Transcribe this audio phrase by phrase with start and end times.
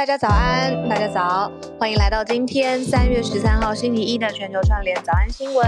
[0.00, 5.62] 大家早安，大家早，欢迎来到今天三月十三号星期一的全球串联早安新闻。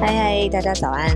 [0.00, 1.08] 嗨嗨，大家早安。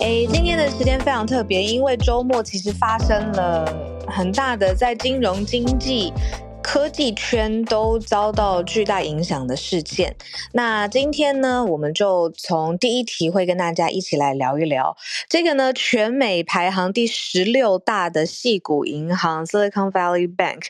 [0.00, 3.66] 哎，今天的时间非常特别，因为周末其实发生了
[4.06, 6.12] 很大的在金融经济。
[6.64, 10.16] 科技圈都遭到巨大影响的事件。
[10.52, 14.96] 那今天呢，我们就从第一题会跟大家一起来聊一聊
[15.28, 20.62] 这个呢，全美排行第十六大的系股银行 （Silicon Valley Bank），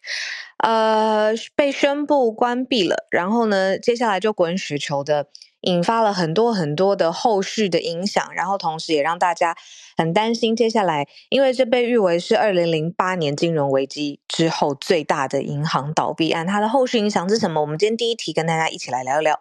[0.59, 3.07] 呃，被宣布关闭了。
[3.11, 5.29] 然后呢，接下来就滚雪球的。
[5.67, 9.57] 引发了很多很多的后续的影响，然后同时也让大家
[9.97, 17.61] 很担心接下来，因为这被誉为是二零零八年金融危机之后最大的银行倒闭案，它的后续影响是什么？
[17.61, 19.41] 我们今天第一题跟大家一起来聊一聊。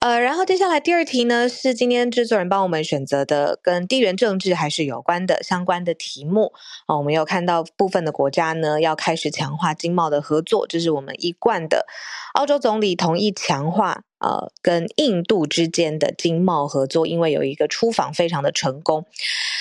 [0.00, 6.52] 呃，然后接下来第二题呢，是今天制作人帮我们选择的跟地缘政治还是有关的相关的题目
[6.86, 11.86] 啊、我们有看到部分的国家呢要开始强化经贸的合作，这是我们一贯的。
[12.34, 19.06] 澳洲总理同意强化呃跟印度之间的经贸合作，因为有一个出访非常的成功。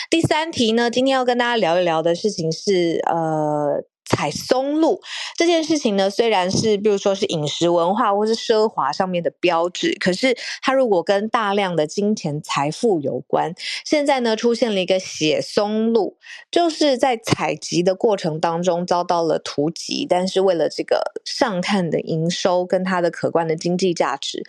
[0.10, 3.84] 第三题呢，今天要跟大家聊一聊的事情是呃。
[4.06, 5.02] 采松露
[5.36, 13.54] 这件事情呢，虽然是比如说是饮食文化或是奢华上面的标志，可是它如果跟大量的金钱财富有关，
[13.84, 16.18] 现在呢出现了一个血松露，
[16.52, 24.44] 就是在采集的过程当中遭到了突袭，但是为了这个上看的营收跟它的可观的经济价值。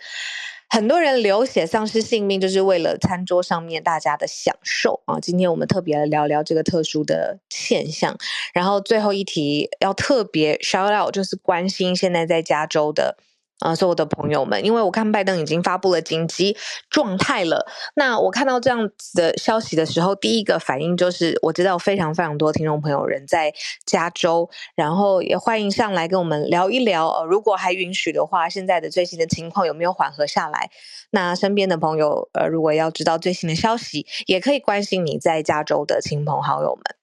[0.69, 5.19] 很多人流血丧失性命，就是为了餐桌上面大家的享受啊！
[5.19, 8.17] 今天我们特别来聊聊这个特殊的现象。
[8.53, 13.17] 然后最后一题要特别 shout out，就是关心现在在加州的。
[13.59, 16.55] 啊，所有的朋友们，因为我看拜登已经发布了紧急
[16.89, 17.65] 状态了。
[17.95, 23.51] 那我看到这样子的消息的时候，第一个反应就是，我知道非常非常多听众朋友人在
[23.85, 27.07] 加州，然后也欢迎上来跟我们聊一聊。
[27.07, 30.69] 呃，如果还允许的话，现在的最新的情况有没有缓和下来？
[31.09, 36.96] 那身边的朋友，呃，如果要知道最新的消息，也可以关心你在加州的亲朋好友们。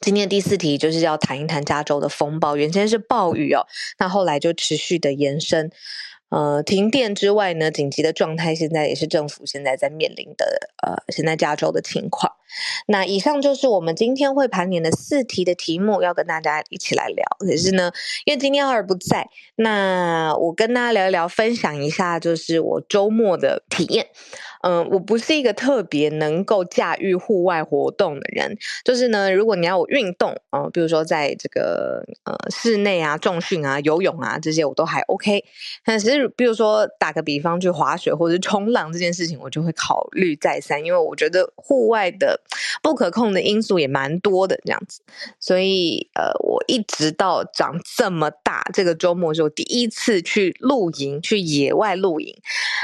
[0.00, 3.66] 今天第四题就是要谈一谈加州的风暴，原先是暴雨哦，
[3.98, 5.70] 那后来就持续的延伸，
[6.28, 12.32] 呃，停电之外呢，紧急的状态现在也是政府现在在面临的，呃，现在加州的情况。
[12.86, 17.24] 那以上就是我们今天会盘点的四题的题目，要跟大家一起来聊。
[17.38, 17.92] 可是呢，
[18.24, 24.08] 因为今天二不在，那我跟大家聊一聊，分享一下就是我周末的体验。
[24.62, 28.56] 嗯，我不是一个特别能够驾驭户外活动的人。
[28.84, 35.44] 就是呢，如果你要我运动啊、比如说在这个呃室内啊、重训啊、游泳啊这些，我都还 OK。
[35.84, 42.40] 但是，比如说打个比方，去滑雪或者冲浪这件事情，我就会考虑再三，因为我觉得户外的
[42.82, 45.00] 不可控的因素也蛮多的这样子。
[45.40, 52.36] 所以，呃，我一直到长这么大，这个周末是我第一次去露营，去野外露营。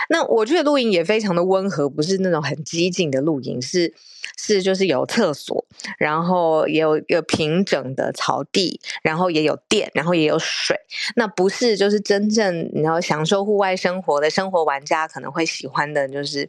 [0.09, 3.93] 那我觉得露营也非常的温和，不是那种很激进的露营，是
[4.39, 5.65] 是就是有厕所，
[5.99, 10.77] 然后也有有平整的草地，然后也有电，然后也有水。
[11.17, 16.49] 那不是就是真正你要享受户外生活的生活玩家可能会喜欢的，就是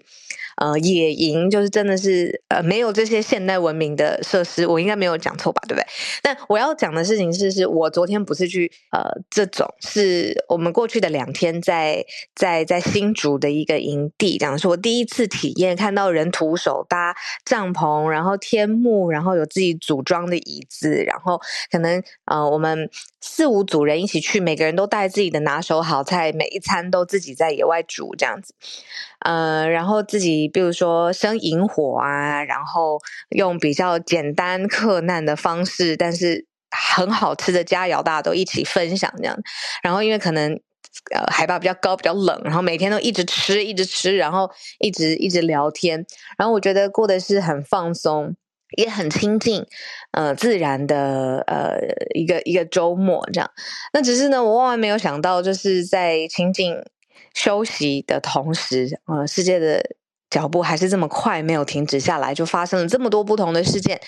[0.57, 4.65] 呃野营，就是真的是呃没有这些现代文明的设施。
[4.65, 5.61] 我应该没有讲错吧？
[5.67, 5.85] 对不对？
[6.21, 12.05] 但我要讲的事情是，是我昨天不是去呃这种，是我们过去的两天在
[12.35, 22.89] 在在新竹的一个营地，这样是我第一次体验看到人徒手搭帐篷，然后天幕，然后有自己组装的椅子，然后可能呃我们
[23.19, 28.53] 四五组人一起去，每个人都带自己的拿手好菜，每一餐都自己在野外煮这样子，
[29.19, 32.82] 呃，然后自己比如说生营火啊，然后
[33.29, 39.37] 用比较简单克难的方式，但是很好吃的佳肴，大家都一起分享这样，
[39.83, 40.59] 然后因为可能。
[41.11, 44.47] 呃，海拔比较高，比较冷，然后每天都一直吃，一直吃，然后
[44.77, 46.05] 一直一直聊天，
[46.37, 48.35] 然后我觉得过的是很放松，
[48.77, 49.65] 也很亲近，
[50.11, 51.79] 呃，自然的呃
[52.13, 53.49] 一个一个周末这样。
[53.91, 56.75] 那只是呢，我万万没有想到，就是在亲近
[57.33, 59.83] 休息的同时，呃，世界的
[60.33, 64.01] 脚步还是这么快，没有停止下来，就发生了这么多不同的事件。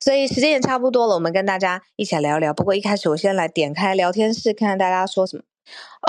[0.00, 2.52] 所以时间也差不多了，我们跟大家一起来聊聊。
[2.52, 5.44] 不过一开始我先来点开聊天室，看看大家说什么。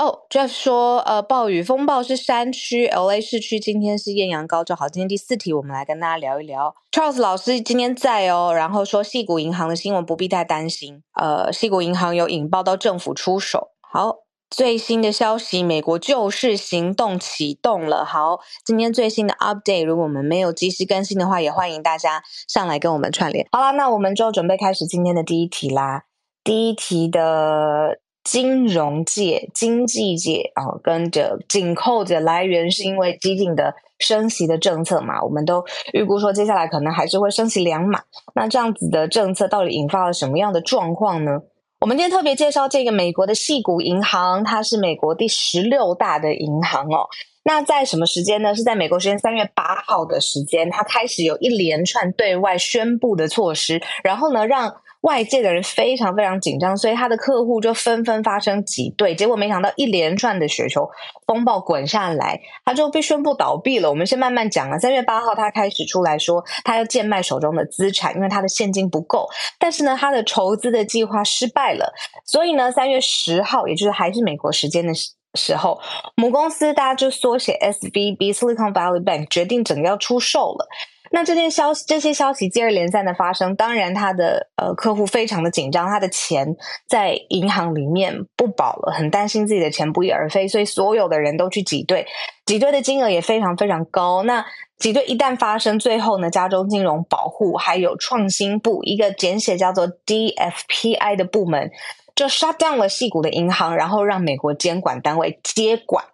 [0.00, 4.74] 哦、oh，Jeff 说，呃，暴雨风暴是山区，LA 市区今天是艳阳高照。
[4.74, 6.74] 好，今天第四题，我们来跟大家聊一聊。
[6.90, 11.04] Charles 老师今天在哦，然后说矽谷银行的新闻不必太担心。
[11.14, 13.68] 呃，矽谷银行有引爆到政府出手。
[13.80, 14.16] 好，
[14.52, 18.04] 最新的消息，美国救市行动启动了。
[18.04, 23.46] 好，今天最新的 update，如果我们没有及时更新的话，也欢迎大家上来跟我们串联。
[23.50, 26.02] 好啦，那我们就准备开始今天的第一题啦。
[26.44, 27.98] 第一题的。
[28.24, 35.20] 金融界、经济界啊，跟着紧扣着来源，是因为激进的升息的政策嘛？
[35.24, 38.02] 我们都预估说，接下来可能还是会升息两码。
[38.36, 41.40] 那这样子的政策到底引发了什么样的状况呢？
[41.82, 47.08] 我们今天特别介绍这个美国的细谷银行，它是美国第十六大的银行哦。
[47.42, 48.54] 那在什么时间呢？
[48.54, 60.88] 是在美国时间三月八号的时间，它开始有一连串对外宣布的措施，然后呢，让外界的人非常非常紧张，所以他的客户就纷纷发生挤兑，结果没想到一连串的雪球
[61.26, 63.90] 风暴滚下来，他就被宣布倒闭了。
[63.90, 64.78] 我们先慢慢讲啊。
[64.78, 69.28] 三月八号，他开始出来说，他要贱卖手中的资产，因为他的现金不够。
[69.58, 71.92] 但是呢，他的筹资的计划失败了，
[72.24, 74.92] 所以呢，三月十号，也就是还是美国时间的
[75.34, 75.80] 时候，
[76.14, 80.68] 母公司大家就缩写 SVB Silicon Valley Bank 决定整个要出售了。
[81.14, 86.56] 那这件消息，这些消息接二连三的发生，当然他的呃客户非常的紧张，他的钱
[86.88, 92.06] 在银行里面不保了，很担心自己的钱不翼而飞，所以所有的人都去挤兑，
[92.46, 94.22] 挤兑的金额也非常非常高。
[94.22, 94.42] 那
[94.78, 101.70] 挤兑一旦发生，最后呢，加州金融保护还有创新部一个简写叫做 DFPI 的部门
[102.14, 106.06] 就 shut down 了矽谷的银行，然后让美国监管单位接管。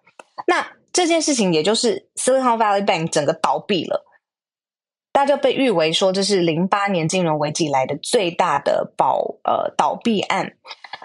[0.45, 4.05] 那这件事情也就是 Silicon Valley Bank 整个倒闭了。
[5.11, 10.53] 那就被誉为说，这是零八年金融危机来的最大的保呃倒闭案。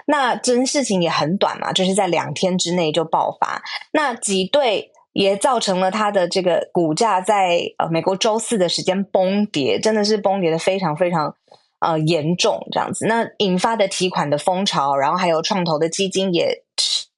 [0.05, 3.61] 那这件事情也很短嘛，就是在两天之内就爆发。
[3.91, 11.35] 那挤兑也造成了它的这个股价在呃美国周四的时间崩跌，真的是崩跌的非常非常
[11.79, 13.07] 呃严重这样子。
[13.07, 16.63] 那引发的提款的风潮，然后还有创投的基金也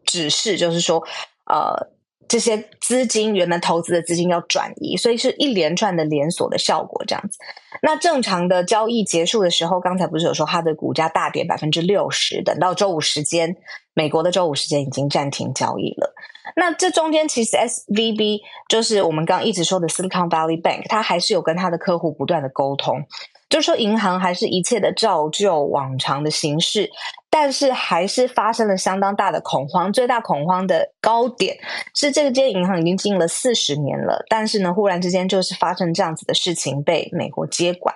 [0.06, 1.04] 指示，就是说
[1.46, 1.96] 呃。
[2.28, 7.38] 这些资金原本投资的资金要转移，所以是一连串的连锁的效果这样子。
[7.82, 12.42] 那正常的交易结束的时候，刚才不是有说它的股价大跌百分之六十？
[12.44, 13.56] 等到周五时间，
[13.94, 16.14] 美国的周五时间已经暂停交易了。
[16.56, 23.06] 那这中间其实 SVB 就是我们刚一直说的 Silicon Valley Bank，它还是有跟他的客户不断的沟通。
[23.50, 26.90] 就是说，银行还是一切的照旧往常的形式，
[27.30, 29.92] 但是还是发生了相当大的恐慌。
[29.94, 31.58] 最大恐慌的高点
[31.96, 37.96] 是，这个间银行已经经营了四十年了，但是呢，忽然之间就是发生这样子的事情，被美国接管。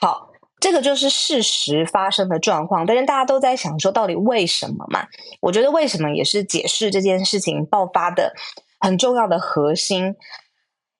[0.00, 2.84] 好，这个就是事实发生的状况。
[2.84, 5.06] 但是大家都在想说，到底为什么嘛？
[5.40, 8.34] 我觉得为什么也是解释这件事情爆发的
[8.80, 10.16] 很重要的核心，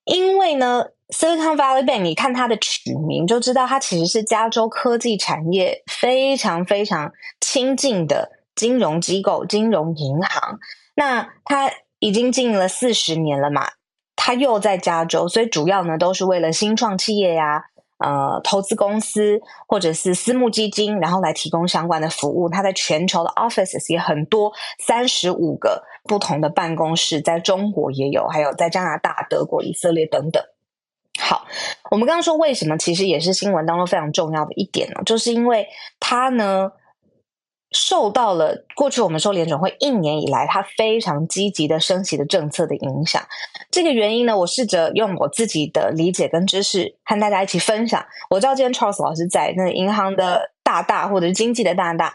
[0.04, 0.84] 因为呢。
[1.10, 10.58] Silicon Valley Bank，你看它的取名就知道，它其实是加州科技产业非常非常亲近的金融机构、金融银行。
[10.94, 13.68] 那它已经经营了四十年了嘛，
[14.16, 17.62] 它又在加州，所以主要呢都是为了新创企业呀、
[17.98, 22.50] 呃投资公司或者是私募基金，然后来提供相关的服务。
[22.50, 24.52] 它在全球的 offices 也很多，
[24.86, 30.42] 三十五个不同的办公室，在中国也有，还有在加拿大、德国、以色列等等。
[31.28, 31.46] 好，
[31.90, 35.66] 我们刚刚说为什么，其实也是新闻当中非常重要的一点呢，就是因为
[36.00, 36.72] 它呢
[37.70, 43.22] 受到了过去我们说联准会一年以来它非常积极的升息的政策的影响。
[43.70, 48.02] 这个原因呢，我试着用我自己的理解跟知识和大家一起分享。
[48.30, 52.14] 我知道今天 Charles 老师在，那银行的大大或者是经济的大大，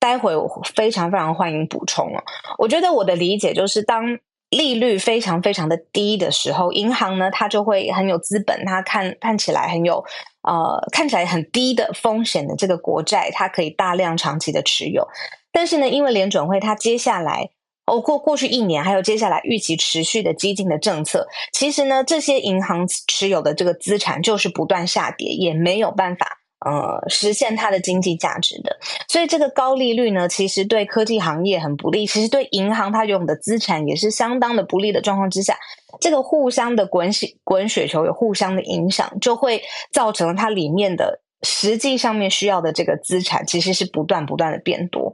[0.00, 2.24] 待会我非常非常欢迎补充哦。
[2.56, 4.18] 我觉得我的理解就是当。
[4.54, 10.04] 利率非常非常的低的时候，银行呢，它就会很有资本，它看看起来很有
[10.42, 15.06] 呃，看起来很低的风险的这个国债，它可以大量长期的持有。
[15.52, 17.50] 但是呢，因为联准会它接下来
[17.86, 26.43] 哦过过去一年，还有接下来预期持续的激进的政策，其实呢，这些银行持有的这个资产就是不断下跌，也没有办法。
[26.64, 35.58] 呃，实现它的经济价值的，所以这个高利率呢，其实对科技行业很不利，其实对银行它拥有的资产也是相当的不利的状况之下，
[36.00, 45.12] 这个互相的滚雪滚雪球有互相的影响，就会造成了它里面的实际上面需要的这个资产其实是不断不断的变多。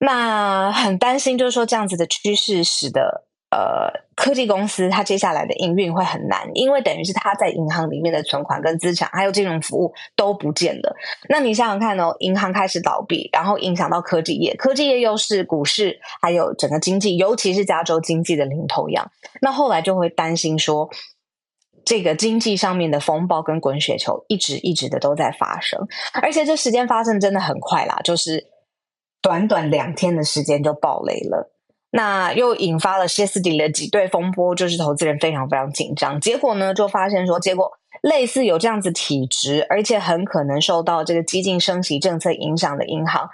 [0.00, 3.27] 那很担心，就是说这样子的趋势使得。
[3.50, 10.94] 呃，科技公司它接下来的营运会很难，因为等于是它在银行里面的存款跟资产，还有金融服务都不见了。
[11.30, 19.10] 那你想想看哦，银行开始倒闭，然后影响到科技业，科技业又是股市还有整个经济，尤其是加州经济的领头羊。
[19.40, 20.90] 那后来就会担心说，
[21.86, 25.80] 这个经济上面的风暴跟滚雪球一直一直的都在发生，
[26.20, 28.44] 而且这时间发生真的很快啦，就是
[29.22, 31.54] 短短两天的时间就爆雷了。
[31.90, 36.20] 那又引发了歇斯底里的挤兑风波，就是投资人非常非常紧张。
[36.20, 37.70] 结果呢，就发现说，结果
[38.02, 43.30] 类似有这样子体质，而且很可能受到这个激进升息政策影响的银行，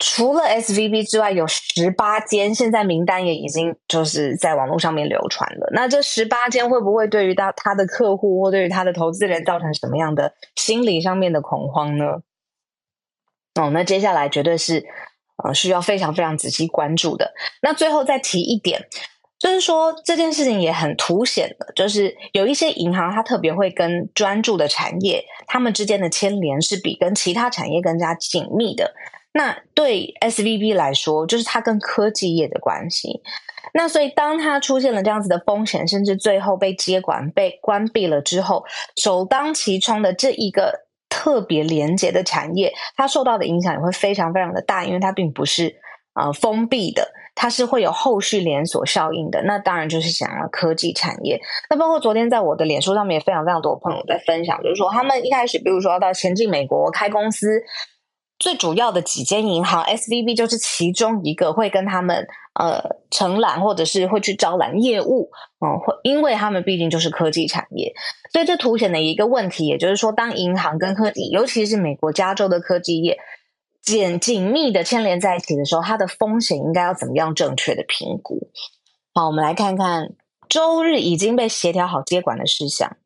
[0.00, 5.68] 除了 SVB 之外，有十八间，现在名单也已经就是在网络上面流传了。
[5.72, 12.04] 那这十八间会不会对于他他的客户或对于他的投资人造成什么样的心理上面的恐慌呢？
[13.60, 14.84] 哦，那接下来绝对是
[15.44, 17.32] 呃需要非常非常仔细关注的。
[17.62, 18.86] 那最后再提一点，
[19.38, 28.94] 就是说这件事情也很凸显的，就是有一些银行它特别会跟专注的产业，他们之间的牵连是比跟其他产业更加紧密的。
[29.32, 33.22] 那对 SVB 来说，就是它跟科技业的关系。
[33.74, 38.64] 那所以，当它出现了这样子的风险，甚至最后被接管、被关闭了之后，
[38.96, 40.87] 首当其冲的这一个
[41.18, 45.74] 特别连接的产业，它受到的影响也会非常非常的大，因为它并不是
[46.14, 49.42] 呃封闭的，它是会有后续连锁效应的。
[49.42, 51.40] 那当然就是讲了科技产业。
[51.68, 57.64] 那包括昨天在我的脸书上面，也非常非常多朋友在分享，就是说他们一开始，比如说要到前进美国开公司。
[58.38, 62.24] 最主要的几间银行，SVB 就是其中一个会跟他们
[62.58, 65.30] 呃承揽或者是会去招揽业务，
[65.64, 67.94] 嗯，会因为他们毕竟就是科技产业，
[68.32, 73.18] 所以这凸显的一个问题，也就是说，当银行跟科技，尤其是美国加州的科技业
[73.80, 78.50] 紧紧密的牵连在一起的时候，它的风险应该要怎么样正确的评估？
[79.14, 80.10] 好，我们来看看
[80.48, 82.96] 周日已经被协调好接管的事项。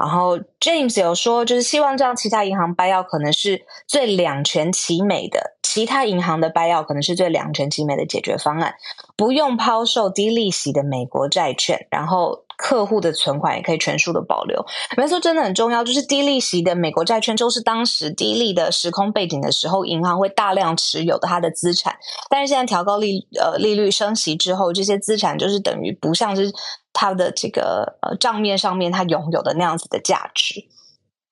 [0.00, 8.74] 然后 James 有说，就是希望这样，其他银行 buyout 可能是最两全其美的，其他银行的 buyout 可能是最两全其美的解决方案，
[9.14, 14.64] 不用抛售低利息的美国债券，然后客户的存款也可以全数的保留。
[14.96, 21.94] 没错，真的很重要，就是低利息的美国债券，就是当时低利的时空背景的时候，银行会大量持有的它的资产。
[22.30, 26.50] 但是现在调高利呃利率升息之后，这些资产就是等于不像是。
[26.92, 30.64] 它的这个呃账面上面，它拥有的那样子的价值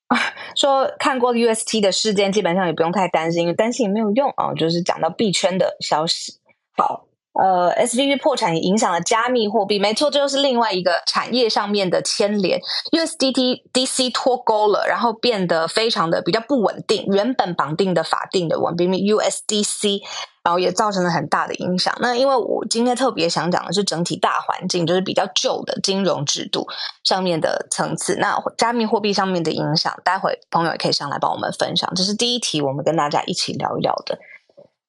[0.07, 0.17] 啊，
[0.57, 4.55] 说看过 UST 的事件，基本上也不用太担心，因为担心也没有用啊。
[4.55, 6.35] 就是讲到币圈的消息，
[6.77, 12.61] 好，呃，SVP 破产也影响了加密货币，没错，这就是另外一个产业上面的牵连。
[12.93, 20.00] USDT DC 脱钩了，然后变得非常的比较不稳定，原本绑定的法定的稳定币 USDC。
[20.49, 21.95] 然后也造成了很大的影响。
[22.00, 26.67] 那因为我今天特别想讲的是整体大环境，就是比较旧的金融制度
[27.05, 28.17] 上面的层次。
[28.17, 31.93] 那加密货币上面的影响，待会朋友也可以上来帮我们分享。
[31.95, 34.19] 这是第一题，我们跟大家一起聊一聊的。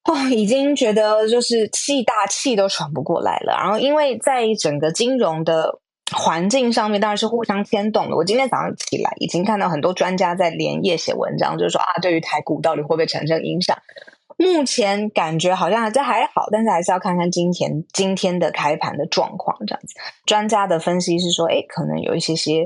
[0.06, 3.54] 哦，已经觉得就是气大气都喘不过来了。
[3.58, 5.80] 然后因为在整个金融的
[6.16, 8.16] 环境上面，当然是互相牵动的。
[8.16, 13.78] 我今天早上起来已经看到很多专家在连夜写文章，就是说啊，对于台股到底会不会产生影响？
[14.42, 19.94] 目前感觉好像这还好，但是还是要看看今天今天的开盘的状况这样子。
[20.26, 22.62] 专家的分析是说，诶，可能有一些些，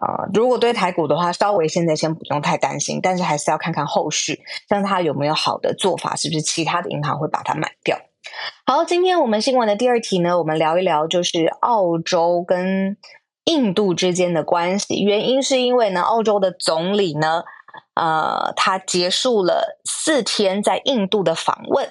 [0.00, 4.40] 呃，如果对台股的话，稍微现在先不用太担心，但是还是要看看后续，
[4.70, 7.98] 像它有没有好的做法，是不是其他的银行会把它买掉。
[8.64, 12.96] 好，今天我们新闻的第二题呢，我们聊一聊就是澳洲跟
[13.44, 17.42] 印度之间的关系，原因是因为呢，澳洲的总理呢。
[17.94, 21.88] 呃，他结束了四天在印度的访问。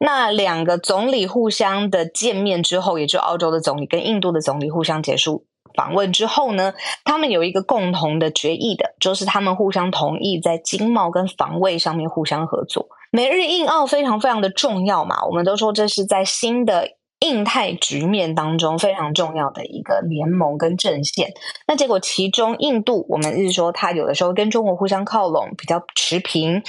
[0.00, 6.74] 那两个总理互相的见面之后，也就澳洲的总理跟印度的总理互相结束访问之后呢，
[7.04, 12.88] 他们有一个共同的决议的，就是他们互相同意在经贸跟防卫上面互相合作。
[13.12, 16.95] 美日印澳非常非常的重要嘛，我们都说这是在新的。
[17.20, 21.32] 印太局面当中非常重要的一个联盟跟阵线，
[21.66, 26.60] 那结果其中印度，我们是说它有的时候跟中国互相靠拢，比较持平；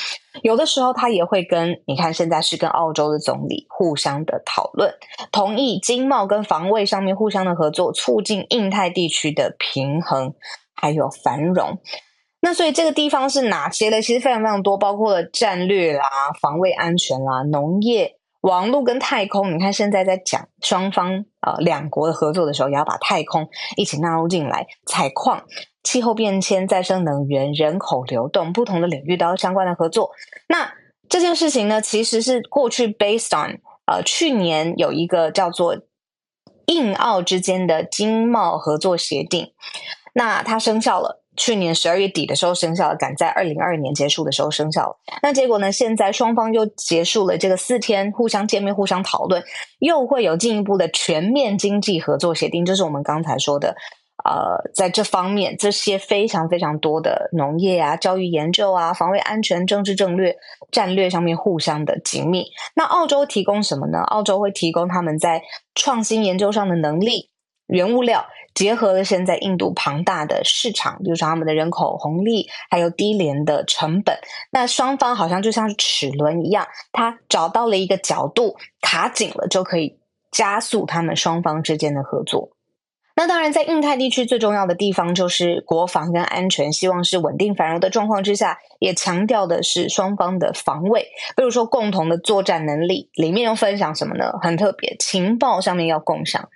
[0.43, 4.93] 有的时候它也会跟你看现在是跟澳洲的总理互相的讨论，
[5.33, 10.33] 同意经贸跟防卫上面互相的合作，促进印太地区的平衡
[10.73, 11.79] 还有繁荣。
[12.39, 14.01] 那所以这个地方是哪些呢？
[14.01, 16.03] 其实非常非常多，包括了战略啦、
[16.39, 18.16] 防卫安全啦、农业。
[18.41, 24.67] 网络跟太空，你看现在在讲双方呃两国的合作的时候，也要把太空一起纳入进来。
[24.85, 25.43] 采矿、
[25.83, 30.11] 气候变迁、再生能源、人口流动，不同的领域都要相关的合作。
[30.49, 30.73] 那
[31.09, 35.77] 这件事情呢，其实是过去 based on 呃去年有一个叫做
[36.67, 39.53] 印澳之间的经贸合作协定，
[40.13, 41.23] 那它生效了。
[41.37, 44.97] 去年十二月底的时候生效了，赶在二零二二年结束的时候生效了。
[45.21, 45.71] 那结果呢？
[45.71, 49.43] 现在双方又结束了这个四天互相见面、互相讨论，
[49.79, 52.65] 又会有进一步的全面经济合作协定。
[52.65, 53.75] 就是我们刚才说的，
[54.25, 60.35] 呃，在这方面这些非常非常多的农业啊、教育研究啊、防卫安全、政治政略、
[60.71, 62.45] 战略上面互相的紧密。
[62.75, 63.99] 那澳洲提供什么呢？
[63.99, 65.43] 澳洲会提供他们在
[65.75, 67.29] 创新研究上的能力、
[67.67, 68.25] 原物料。
[68.57, 74.17] 结合了现在印度庞大的市场，比如说他们的人口红利，还有低廉的成本，
[74.49, 79.99] 那双方好像就像是齿轮一样，他找到了一个角度，卡紧了就可以
[80.31, 82.49] 加速他们双方之间的合作。
[83.15, 94.33] 那当然，在印太地区最重要的地方就是国防跟安全，希望是稳定繁荣的状况之下，也强调的是双方的防卫，比如说共同的作战能力，里面又分享什么呢？
[94.41, 96.49] 很特别，情报上面要共享，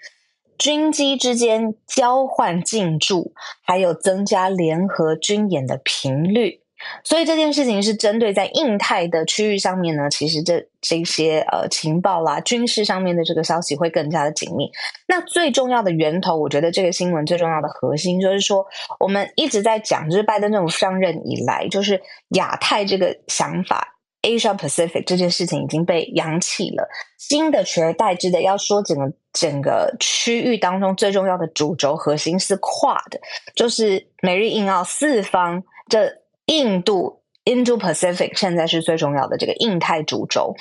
[0.62, 6.62] 军机之间交换进驻，还有增加联合军演的频率。
[7.04, 14.70] 所以这件事情是针对在印太的区域上面呢，其实这这些呃情报啦、军事上面的这个消息会更加的紧密。
[15.08, 18.64] 那最重要的源头，我觉得这个新闻最重要的核心就是说，
[19.00, 22.00] 我们一直在讲，就是拜登政府上任以来，就是
[22.36, 26.88] 亚太这个想法，Asia Pacific 这件事情已经被扬起了。
[27.18, 33.20] 新的取而代之的，要说整个整个区域当中最重要的主轴核心是 QUAD，
[33.56, 36.20] 就是美日印澳四方这。
[36.48, 40.56] 印度 Indo-Pacific 现在是最重要的这个印太主轴。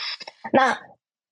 [0.52, 0.78] 那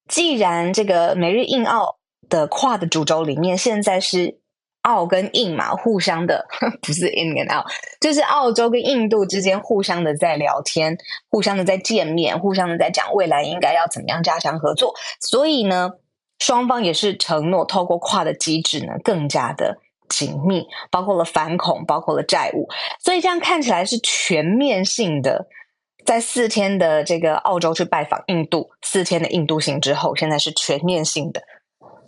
[0.09, 4.41] 既然这个美日印澳的跨的主轴里面，现在是
[4.81, 6.47] 澳跟印嘛，互相的
[6.83, 7.67] 不是 in 跟 out，
[8.01, 10.97] 就是澳洲跟印度之间互相的在聊天，
[11.31, 14.95] 互相的在见面，互相的在讲未来应该要怎么样加强合作。
[15.21, 15.93] 所以呢，
[16.39, 19.79] 双方也是承诺透过跨的机制呢，更加的。
[20.09, 22.67] 紧密，包括了反恐，包括了债务，
[22.99, 25.49] 所以这样看起来是全面性的。
[26.07, 31.43] 在四天的这个澳洲去拜访印度，四天的印度行之后，现在是全面性的。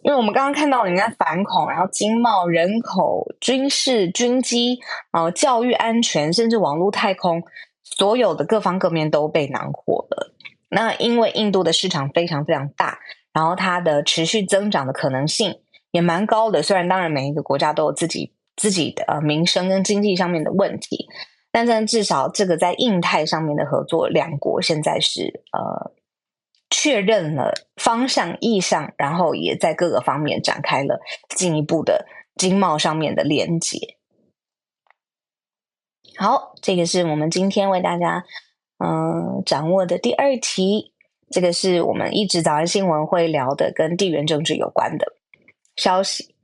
[0.03, 4.79] 因为我们刚刚看到，人家反恐，然后经贸、人口、军事、军机，
[5.13, 7.43] 呃，教育、安全，甚至网络、太空，
[7.83, 10.33] 所有的各方各面都被囊括了。
[10.71, 12.99] 那因为印度的市场非常非常大，
[13.33, 15.61] 然后它的持续增长的可能性。
[15.93, 21.09] 也蛮高的，虽然当然每一个国家都有自己自己的呃民生跟经济上面的问题，
[21.51, 25.91] 但是至少这个在印太上面的合作，两国现在是呃
[26.71, 31.01] 确认了方向意向，然后也在各个方面展开了
[31.35, 33.97] 进一步的经贸上面的连接。
[36.17, 38.25] 好，这个是我们今天为大家
[38.79, 40.93] 嗯、掌握的第二题，
[41.31, 45.07] 这个是我们一直早安新闻会聊的，跟地缘政治有关的。
[45.77, 46.35] 消息，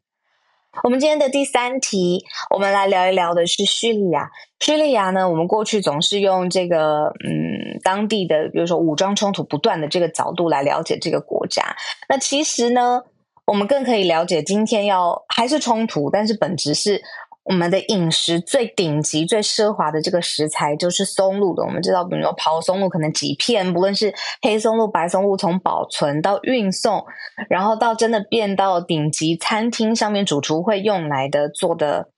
[0.85, 4.31] 我们今天的第三题，我们来聊一聊的是叙利亚。
[4.61, 11.77] 叙利亚呢，我们过去总是用这个嗯当地的，比如说武装冲突不断的这个角度来了解这个国家。
[12.09, 13.03] 那其实呢，
[13.46, 17.03] 我们更可以了解今天要还是冲突，但是本质是。
[17.48, 21.62] 我们的饮食最顶级、最奢华的这个食材就是松露的。
[21.62, 27.04] 我们知道，比如说刨松露可能几片，不论是黑松露、白松露，从保存到运送，
[27.48, 32.09] 然后到真的变到顶级餐厅上面主厨会用来的做的，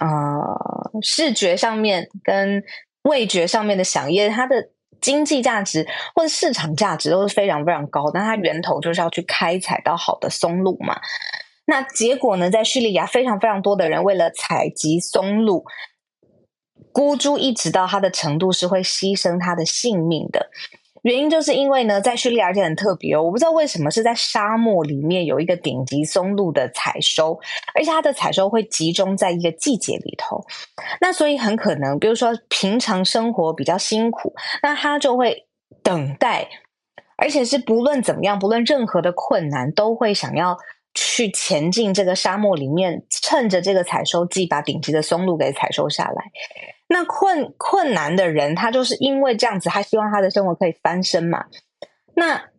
[0.00, 2.62] 呃，视觉上面跟
[3.02, 8.10] 味觉上面的饗宴，它的经济价值或者市场价值都是非常非常高。
[8.10, 10.98] 但它源头就是要去开采到好的松露嘛。
[11.70, 12.50] 那结果呢？
[12.50, 15.64] 在叙利亚，非常非常多的人为了采集松露，
[16.92, 20.50] 孤注一掷到他的程度是会牺牲他的性命的。
[21.02, 27.38] 原因就是因为呢，在叙利亚而且很特别哦，我不知道为什么是在沙漠里面有一个顶级松露的采收，
[27.72, 30.44] 而且它的采收会集中在一个季节里头。
[31.00, 35.46] 那所以很可能，比如说平常生活比较辛苦，那他就会
[35.84, 36.48] 等待，
[37.16, 40.58] 而且是不论怎么样，不论任何的困难，都会想要。
[40.94, 46.32] 去前进这个沙漠里面，趁着这个采收季，把顶级的松露给采收下来。
[46.88, 51.44] 那困困难的人，他就是因为这样子，他希望他的生活可以翻身嘛。
[52.14, 52.50] 那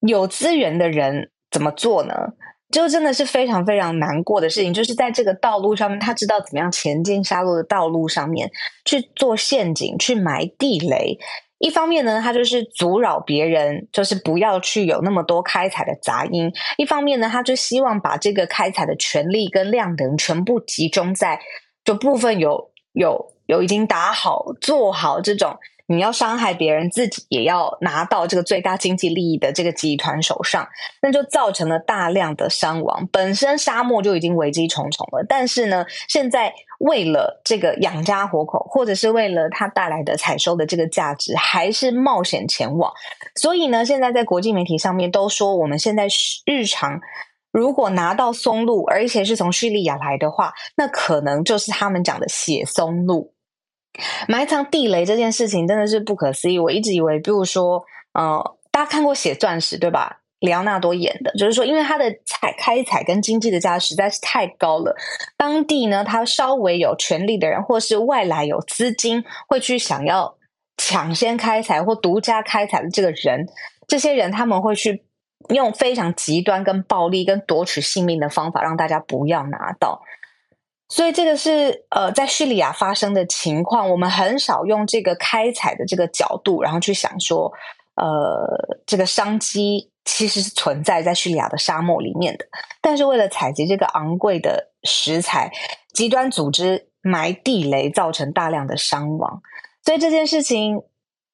[0.00, 2.14] 有资源的人怎么做呢？
[2.70, 8.50] 就真的是非常非常难过的事情，就是在这个道路上面，他知道怎么样前进沙漠的道路上面
[8.84, 11.18] 去做陷阱，去埋地雷。
[11.58, 21.40] 一方面呢，他就是阻扰别人，就是不要去有那么多开采的杂音；一方面呢，他就希望把这个开采的权利跟量能全部集中在，
[21.84, 25.58] 就部分有有有已经打好做好这种。
[25.90, 30.68] 你要伤害别人，自己也要拿到这个最大经济利益的这个集团手上，
[31.00, 33.08] 那就造成了大量的伤亡。
[33.10, 42.92] 本身沙漠就已经危机重重了，但是呢，现在为了这个养家活口，或者是为了它带来的采收的这个价值，还是冒险前往。
[43.36, 46.06] 所以呢，现在在国际媒体上面都说，我们现在
[46.44, 47.00] 日常
[47.50, 53.32] 如果拿到松露，而且是从叙利亚来的话，那可能就是他们讲的血松露。
[54.28, 56.58] 埋藏地雷这件事情真的是不可思议。
[56.58, 60.20] 我一直以为，比如说，呃，大家看过《血钻石》对吧？
[60.40, 64.94] 里奥纳多演的，就是说，因为他的采开采跟经济的价值实在是太高了，
[65.36, 70.36] 当地呢，他稍微有权力的人，或是外来有资金，会去想要
[70.76, 73.48] 抢先开采或独家开采的这个人，
[73.88, 75.02] 这些人他们会去
[75.48, 80.00] 用非常极端、跟暴力、跟夺取性命的方法，让大家不要拿到。
[80.88, 87.52] 所以这个是呃，在叙利亚发生的情况，我们很少用这个开采的这个角度，然后去想说，
[87.94, 92.46] 呃，这个商机其实是存在在叙利亚的沙漠里面的。
[92.80, 95.52] 但是为了采集这个昂贵的食材，
[95.92, 99.42] 极端组织埋地雷，造成大量的伤亡。
[99.84, 100.82] 所以这件事情，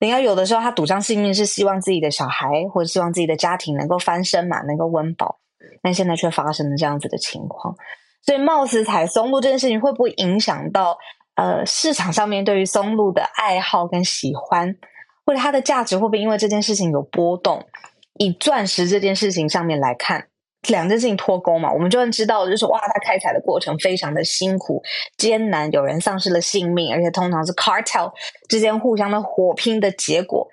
[0.00, 5.38] 你要有的时候他赌上性命，是希望自己的小孩或者希望自己的家庭能够翻身嘛，能够温饱。
[5.80, 7.76] 但现在却发生了这样子的情况。
[8.24, 10.96] 所以，貌似采松露这件事情会不会影响到
[11.34, 14.76] 呃市场上面对于松露的爱好跟喜欢，
[15.26, 17.66] 或者它的价值会不会因为这件事情有波动？
[18.18, 20.28] 以钻石这件事情上面来看，
[20.68, 24.82] 两件事情脱钩嘛，我们就能知道，就是哇，它开采的过程非常的辛苦
[25.18, 28.12] 艰难，有人丧失了性命，而且通常是 cartel
[28.48, 30.48] 之间互相的火拼的结果。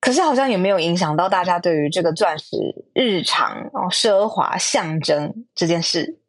[0.00, 2.56] 可是好像也没有影响到大家对于这个钻石
[2.94, 6.20] 日常哦奢华象征这件事。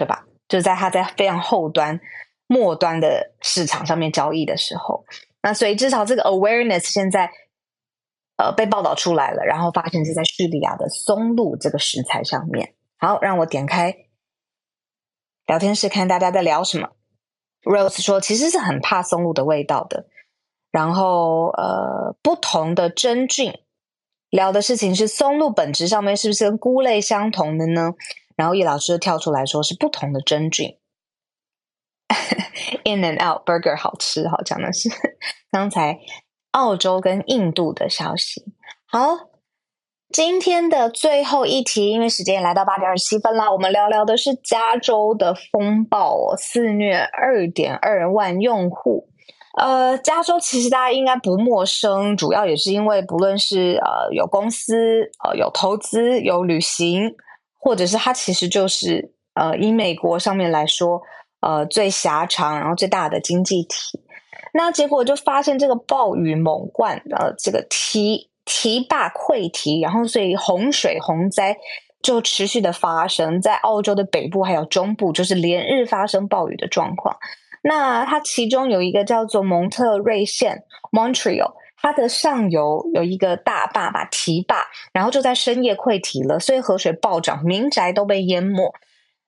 [0.00, 0.24] 对吧？
[0.48, 2.00] 就在它在非常后端、
[2.46, 5.04] 末端的市场上面交易的时候，
[5.42, 7.30] 那所以至少这个 awareness 现在
[8.38, 12.72] 呃被报道出来了，然后发现是在叙利亚的松露这个食材上面。
[12.96, 13.94] 好，让我点开
[15.46, 16.88] 聊天室看大家在聊什么。
[17.62, 20.06] Rose 说，其实是很怕松露的味道的。
[20.70, 23.52] 然后呃，不同的真菌
[24.30, 27.92] 聊的事情是松露本质上面是不是跟菇类相同的呢？
[28.40, 30.78] 然后叶老师就跳出来说：“是不同的真菌。
[32.84, 34.88] ”In and Out Burger 好吃，好讲的是
[35.52, 35.98] 刚才
[36.52, 38.54] 澳洲跟印度的消息。
[38.86, 39.28] 好，
[40.08, 49.10] 今天的最后一题，因为时间也来到八点二十七分了，我们聊聊的是加州的风暴，肆虐二点二万用户。
[49.58, 57.14] 呃，加州其实大家应该不陌生，主要也是因为不论是呃有公司呃有投资有旅行。
[57.60, 61.00] 或者是它其实就是呃，以美国上面来说，
[61.40, 64.00] 呃，最狭长然后最大的经济体。
[64.52, 71.56] 那结果就发现这个暴雨猛灌，呃，这个堤堤坝溃堤，然后所以洪水洪灾
[72.02, 77.16] 就持续的发生在澳洲的北部还有中部，就是连日发生暴雨的状况。
[77.62, 81.52] 那它其中有一个叫做蒙特瑞县 （Montreal）。
[81.82, 88.72] 它的上游有一个大坝把堤坝，然后就在深夜溃堤了，所以河水暴涨，民宅都被淹没。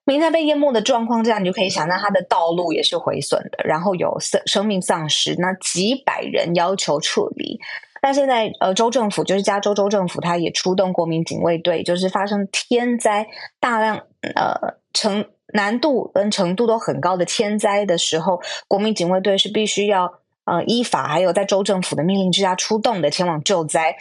[0.05, 7.59] 民宅被淹没的状况，这样你就可以想到它的道路也是毁损的，然后有生生命丧失，那几百人要求撤离。
[8.01, 13.25] 那现在呃，州政府就是加州州政府，它也出动国民警卫队，就是发生天灾
[13.61, 13.95] 大量
[14.35, 20.19] 呃程难度跟程度都很高的天灾的时候，国民警卫队是必须要。
[20.45, 23.95] 呃，依法还有在州政府的命令之下出动的前往救灾，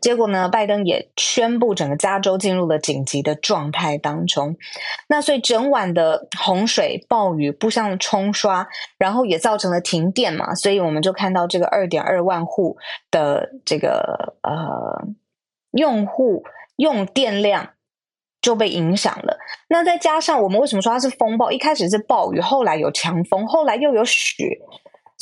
[0.00, 4.56] 结果呢，拜登也宣布整个加州进入了紧急的状态当中。
[5.08, 12.78] 那所以整晚的洪水暴雨不相冲刷，然后也造成了停电嘛，所以我们就看到这个二点二万户
[13.10, 15.06] 的这个呃
[15.72, 16.44] 用户
[16.76, 17.68] 用电量
[18.40, 19.36] 就被影响了。
[19.68, 21.52] 那再加上我们为什么说它是风暴？
[21.52, 24.58] 一开始是暴雨，后来有强风，后来又有雪。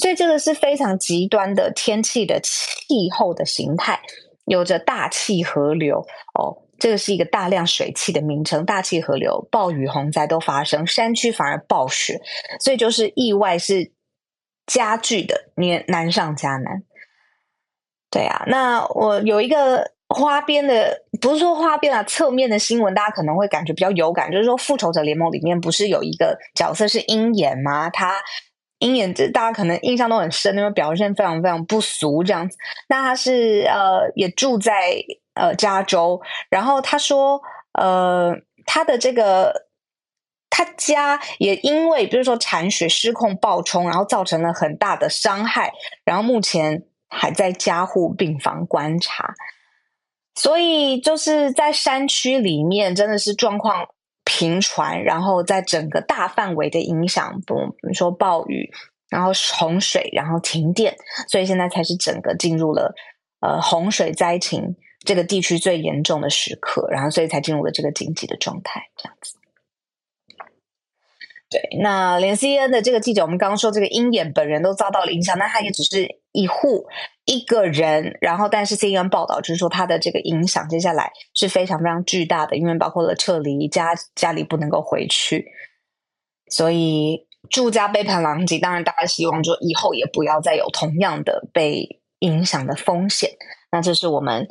[0.01, 4.01] 所以这个是非常极端的天气的气候的形态，
[4.47, 5.99] 有着大气河流
[6.33, 8.65] 哦，这个是一个大量水汽的名称。
[8.65, 12.19] 大气河流、暴雨、洪灾都发生，山区反而暴雪，
[12.61, 13.93] 所以就是意外是
[14.67, 16.83] 加剧的，你难上加难。
[18.11, 27.91] 对啊，那我有一个花边的，不是说花边啊，侧面的新闻，大家可能会感觉比较有感，就是说《复仇者联盟》里面不是有一个角色是鹰眼吗？
[27.91, 28.17] 他。
[28.81, 32.59] 鹰眼这大家可能印象都很深，因为表现非常非常不俗这样子。
[32.89, 34.73] 那他是呃也住在
[35.35, 37.41] 呃加州，然后他说
[37.73, 38.35] 呃
[38.67, 39.67] 他的这个
[40.51, 45.73] 他家也因为比如说铲雪失控暴冲，然后造成了很大的伤害，
[46.05, 49.35] 然后目前还在加护病房观察。
[50.35, 53.89] 所以就是在山区里面，真的是状况。
[54.33, 58.71] 频传，然后在整个大范围的影响，比如说暴雨，
[59.09, 60.97] 然后洪水，然后停电，
[61.29, 62.95] 所以现在才是整个进入了
[63.41, 69.35] 呃洪水灾情这个地区最严重的时刻，然后所以才进入了这个紧急的状态，这样子。
[71.51, 76.87] 对，那连 CNN 的这个记者，我们刚刚说这个鹰眼本人都遭到了影响，那他也只是一户。
[77.31, 85.47] 一个人，然后但是 CNN 报道就是说他的这个影响接下来是非常非常巨大的，因为包括了撤离家家里不能够回去，
[86.49, 88.59] 所以住家杯盘狼藉。
[88.59, 93.31] 当然，大家希望就以后也不要再有同样的被影响的风险。
[93.71, 94.49] 那这是我们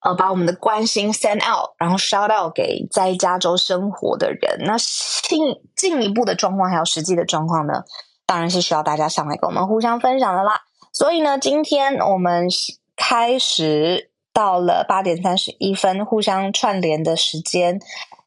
[0.00, 4.60] 呃把我们的关心 send out，然后 shout out 给在加州生活的人。
[4.60, 5.38] 那进
[5.76, 7.84] 进一步的状况还有实际的状况呢，
[8.24, 10.62] 当然是需要大家上来跟我们互相分享的啦。
[10.94, 12.46] 所以呢，今天我们
[12.94, 17.80] 开始到了八点三十一分，互相串联的时间。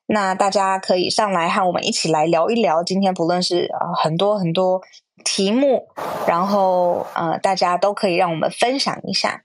[0.06, 2.84] 那大家可以上来和我们一起来聊一聊。
[2.84, 4.82] 今天不论是呃很多很多
[5.24, 5.88] 题目，
[6.28, 9.42] 然后呃大家都可以让我们分享一下。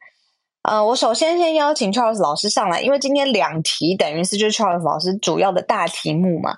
[0.63, 6.57] 呃，我首先先邀请 Charles 老师上来，因为今天两题等于是就是 Charles 老师主要的大题目嘛。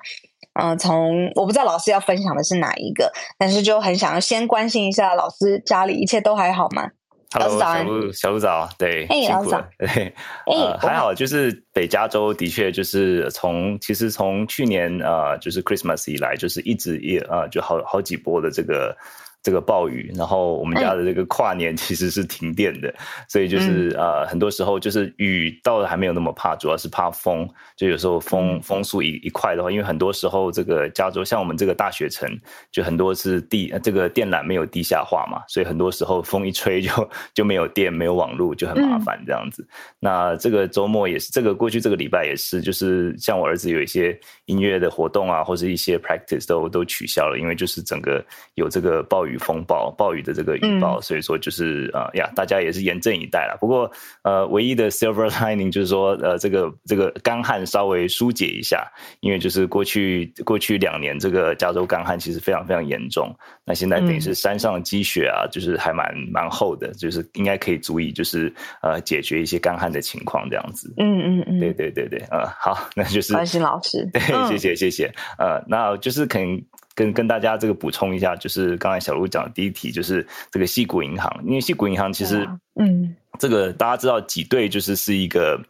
[0.55, 6.89] 嗯、呃，从我不知道老师要分享的是哪一个，但是就很想要先关心一下老师家里一切都还好吗
[7.33, 10.15] ？Hello，小鹿，小鹿早，对，哎，老师早，对，
[10.47, 18.97] 呃，还好，就是北加州的确就是从其实从去年呃就是 Christmas 以来，就是一直也呃就好好几波的这个。
[19.45, 22.97] 这个暴雨，然后我们家的这个跨年其实是停电的，嗯、
[23.29, 27.47] 所以就是呃，很多时候就是雨倒还没有那么怕，主要是怕风。
[27.77, 32.27] 就有时候风、嗯、风速一一块的话，因为很多时候这个加州像我们这个大学城，
[32.73, 39.63] 就很多是地这个电缆没有地下化嘛，所以很多时候风一吹就就没有电，没有网络，就很麻烦这样子。
[39.63, 39.69] 嗯、
[40.01, 49.34] 那这个周末也是，这个过去这个礼拜也是，就是像我儿子有一些音乐的活动啊，或者一些 practice 都都取消了，因为就是整个有这个暴雨。
[49.37, 53.57] 风暴、暴雨的这个预报，所以说就是啊、呃、呀，大家也是严阵以待了。
[53.61, 53.91] 不过
[54.23, 58.87] 呃，唯一的 silver lining 就是说呃，这个这个干旱稍微疏解一下，
[59.21, 63.35] 因为就是过去过去两年这个加州干旱其实非常非常严重。
[63.65, 70.93] 那现在等于是山上的积雪啊，就是还蛮蛮厚的，就是应该可以足以就是呃解决一些干旱的情况这样子。
[70.99, 76.63] 嗯嗯嗯，对对对对，呃，好，那就是关心老师， 对，谢谢谢谢，呃，那就是可能。
[76.95, 82.49] 跟跟大家这个补充一下，就是刚才小鹿讲的第一题，就是这个西谷银行，因为西谷银行其实，
[82.81, 85.61] 嗯，这个大家知道挤兑就是是一个。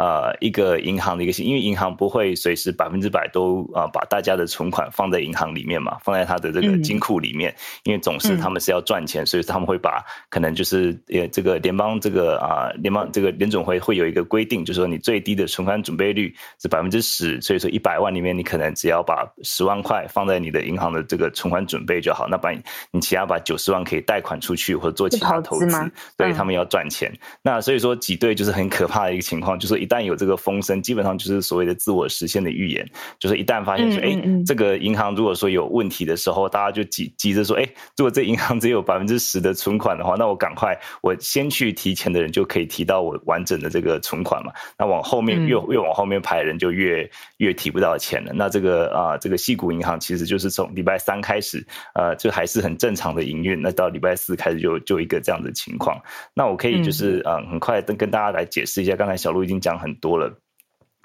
[0.00, 22.58] 呃，一个银行的一个性，因为银行不会随时百分之百都啊、把大家的存款放在银行里面嘛，放在他的这个金库里面，因为总是他们是要赚钱，所以他们会把可能就是呃这个联邦这个啊联邦这个联总会会有一个规定，就是说你最低的存款准备率是百分之十，所以说一百万里面你可能只要把十万块放在你的银行的这个存款准备就好，那把你
[22.90, 25.78] 你其他把九十万可以贷款出去或者做其他投资，投
[26.16, 29.89] 对他们要赚钱，那所以说挤兑就是很可怕的一个情况，就是一。
[29.90, 32.88] 一旦有这个风声，基本上就是所谓的自我实现的预言。
[33.18, 44.52] 就是一旦发现说，哎、嗯嗯嗯，这个银行如果说有问题的时候，大家就急急着说，哎，如果这银行只有百分之十的存款的话，那我赶快，我先去提钱的人就可以提到我完整的这个存款嘛。
[44.78, 48.32] 那往后面越越往后面排的人就越越提不到钱了。
[48.32, 53.60] 那这个啊，这个矽谷银行其实就是从礼拜三开始，呃，就还是很正常的营运。
[53.60, 56.00] 那到礼拜四开始就就一个这样的情况。
[56.32, 58.94] 那我可以就是嗯，很快跟跟大家来解释一下。
[58.94, 59.69] 刚才小鹿已经讲。
[59.78, 60.32] 很多了，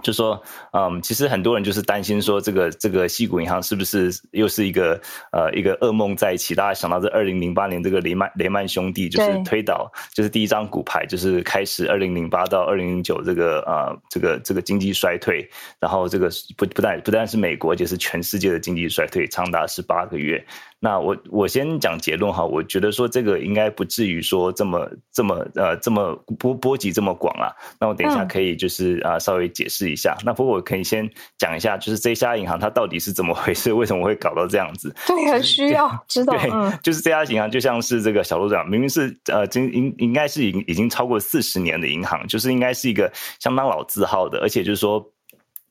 [0.04, 5.00] 就说，嗯，其实很多人就是担心说，这个这个西谷银行是不是又是一个
[5.32, 6.54] 呃一个噩梦在一起？
[6.54, 15.50] 大家想到这二零零八年这个雷曼雷曼兄弟就是推倒，就是第一张骨牌，就是开始二零零八到二零零九这个呃这个这个经济衰退，
[15.80, 20.46] 然后这个不不但不但是美国，就是全世界的经济衰退，长达十八个月。
[20.80, 27.50] 那我我先讲结论哈，我觉得说这个应该不至于说这么这么呃这么波波及这么广啊。
[27.80, 30.16] 那我等一下可以就是啊、嗯呃、稍微解释一下。
[30.24, 34.94] 那不过我可以先讲一下，就是这家银行它到底是怎么回事，为什么会搞到这样子？
[35.08, 36.38] 对，很需要知道。
[36.38, 36.52] 对，
[36.84, 45.04] 就是这家银行就像是这个小鹿讲，明明是呃经应应该是已经已经超过四十年的银行，就是应该是一个相当老字号的，而且就是说。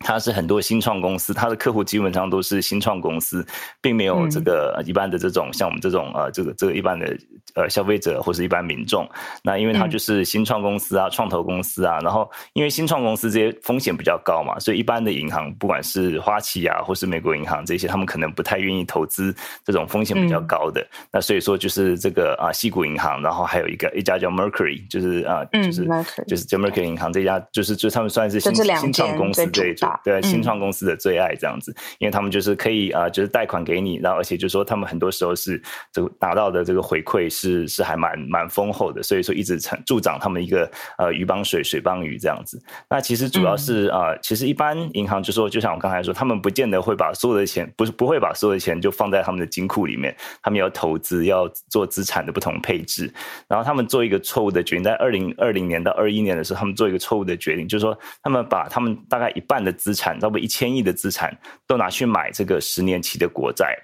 [0.01, 3.47] 它是很多新创公司，它的客户基本上都是新创公司，
[3.81, 7.17] 并没有这个一般的这种像我们这种呃这个这个一般的
[7.55, 9.09] 呃消费者或是一般民众。
[9.43, 20.87] 那因为它就是新创公司啊、创投公司啊，然后因为新创公司这些风险比较高嘛，所以一般的银行，不管是花旗啊或是美国银行这些，他们可能不太愿意投资这种风险比较高的。
[21.11, 25.89] 那所以说就是这个啊，西谷银行，然后还有一个一家叫 Mercury，就是啊，就是
[26.27, 35.61] 就是叫 Mercury 银行这家，就是就他们算是新新创公司这对新创公司的最爱这样子，因为他们就是可以啊、呃，就是贷款给你，然后而且就是说他们很多时候是
[35.93, 42.63] 这个拿到的这个回馈是是还蛮蛮丰厚的，所以说一直成助长他们一个呃鱼帮水水帮鱼这样子。
[42.89, 53.13] 那其实主要是啊、呃，其实一般银行就说，就像我刚才说，他们不见得会把所有的钱，不是不会把所有的钱就放在他们的金库里面，他们要投资，要做资产的不同配置，
[53.49, 63.77] 然后他们做一个错误的决定，在二零二零年到二一年的时候，他们做一个错误的决定，就是说他们把他们大概一半的资产，差不多一千亿的资产，都拿去买这个十年期的国债。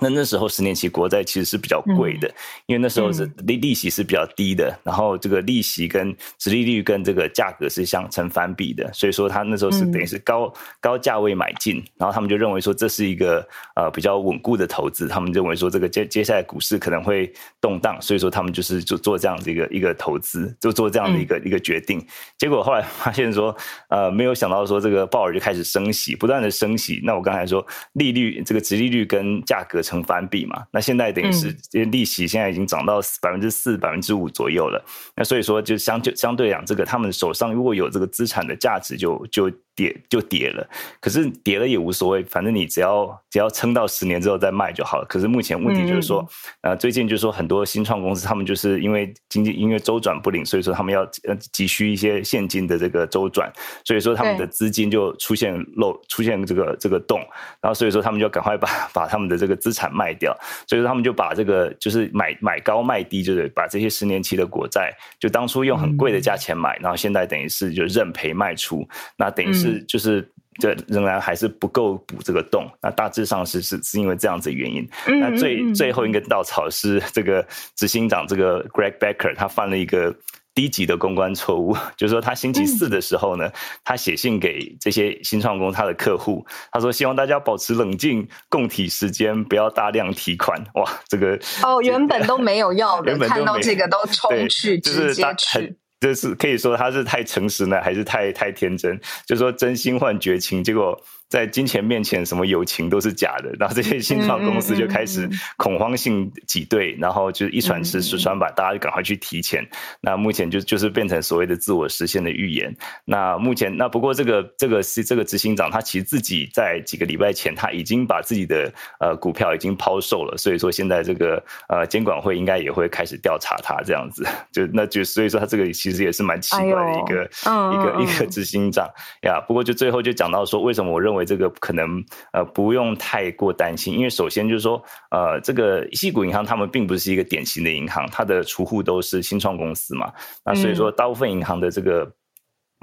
[0.00, 2.26] 那那时候十年期国债其实是比较贵的，
[2.66, 22.02] 因为那时候是利利息是比较低的，然后这个利息跟殖利率跟这个价格是相成反比的，所以说他那时候是等于是高高价位买进，然后他们就认为说这是一个呃比较稳固的投资，他们认为说这个接接下来股市可能会动荡，所以说他们就是就做这样的一个一个投资，就做这样的一个一个决定。
[22.38, 23.54] 结果后来发现说，
[23.88, 27.02] 呃，没有想到说这个鲍尔就开始升息，不断的升息。
[27.04, 29.82] 那我刚才说利率这个殖利率跟价格。
[29.90, 34.84] 成反比嘛，那现在等于是因为利息现在已经涨到百分之四、百分之五左右了，
[35.16, 39.50] 那所以说就相就相对讲，这个他们手上如果有这个资产的价值就就。
[39.80, 40.68] 跌就跌了，
[41.00, 45.06] 可是跌了也无所谓，反正你只要只要撑到十年之后再卖就好了。
[45.08, 46.20] 可是目前问题就是说，
[46.60, 53.50] 嗯、呃，最近就是说很多新创公司，他们就是因为经济因为周转不灵，所以说他们要呃急需一些现金的这个周转，
[53.82, 57.18] 所以说他们的资金就出现漏，出现这个这个洞，
[57.62, 69.69] 然后所以说他们就赶快把把他们的这个资产卖掉，所以说他们就把这个就是买买高卖低，就是把这些十年期的国债，就当初用很贵的价钱买，然后现在等于是就认赔卖出，那等于是。
[69.80, 70.26] 就是
[70.58, 74.88] 这仍然还是不够补这个洞，那大致上是是是因为这样子的原因。
[75.06, 80.14] 那最最后一个稻草是这个执行长这个 Greg Becker 他犯了一个
[80.52, 83.50] 低级的公关错误，就是说他星期四的时候呢，
[83.84, 90.60] 他写信给这些新创工他的客户，他说希望大家保持冷静，供体时间，不要大量提款。
[90.74, 95.76] 哇，这个哦，原本都没有要的，看到这个都冲去直接去。
[96.00, 98.98] 这是可以说他是太诚实呢，还是太太天真？
[99.26, 100.98] 就说真心换绝情，结果。
[101.30, 103.50] 在金钱面前，什么友情都是假的。
[103.58, 109.64] 然后这些新创公司就开始恐慌性挤兑，然后就一传十，十传百，大家就赶快去提钱。
[110.00, 112.74] 那目前就就是变成所谓的自我实现的预言。
[113.04, 124.26] 那目前那不过这个这个是这个执行长，他其实自己在几个礼拜前他已经把自己的呃股票已经抛售了，所以说现在这个呃监管会应该也会开始调查他这样子。
[124.50, 127.30] 就那就所以说他这个其实也是蛮奇怪的一个
[127.72, 128.84] 一个一个执行长
[129.22, 129.40] 呀。
[129.46, 131.19] 不过就最后就讲到说，为什么我认为。
[131.24, 140.12] 这个可能呃不用太过担心，因为首先就是说呃这个西谷银行他们并不是一个典型的银行，它的储户都是新创公司嘛，
[140.44, 142.10] 那所以说大部分银行的这个。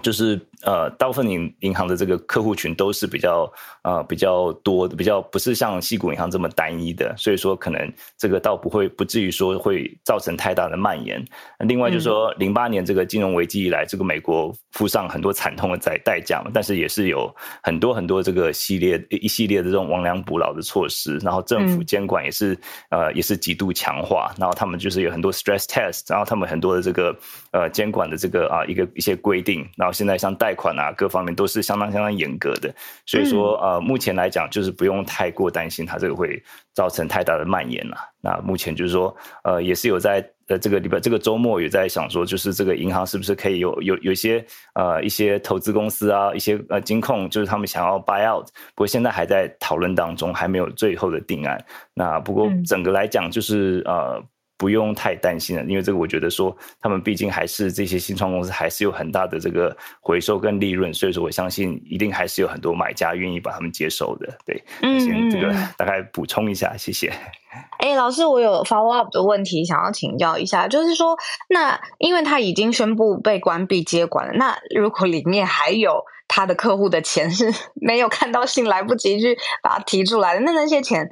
[0.04, 3.52] 就是呃，大部分银银行的这个客户群都是比较
[3.84, 11.24] 呃比较多的，比较不是像西谷银行这么单一的，所以说可能这个倒不会不至于说会造成太大的蔓延。
[11.60, 22.58] 另外就是说，零八年这个金融危机以来，这个美国付上很多惨痛的代代价嘛，但是也是有很多很多这个系列一系列的这种亡羊补牢的措施，然后政府监管也是
[22.90, 27.16] 呃也是极度强化，然后他们就是有很多 stress test，然后他们很多的这个
[27.52, 32.73] 呃监管的这个啊一个一些规定，然后现在像贷款啊，各方面都是相当相当严格的，
[33.06, 36.41] 所以说呃，目前来讲就是不用太过担心它这个会
[36.73, 37.97] 造成太大的蔓延了。
[38.21, 48.45] 那目前就是说呃，也是有在呃这个礼拜这个周末有在想说，就是这个银行是不是可以有有有一些呃一些投资公司啊，一些呃金控，就是他们想要 buy out，
[48.76, 51.63] 不过现在还在讨论当中，还没有最后的定案。
[51.93, 54.21] 那不过整个来讲就是呃。
[54.58, 64.36] 不用太担心了，因为这个我觉得说，他们毕竟还是这些新创公司，还是有很大的这个回收跟利润，所以说我相信一定还是有很多买家愿意把他们接收的。
[64.46, 67.13] 对，嗯，先这个大概补充一下，谢谢。
[67.80, 71.15] 哎，老师，我有 follow up 的问题想要请教一下，就是说，
[71.50, 81.12] 那因为他已经宣布被关闭接管了，那如果里面还有他的客户的钱是 没有看到信，来不及去把它提出来的，那那些钱？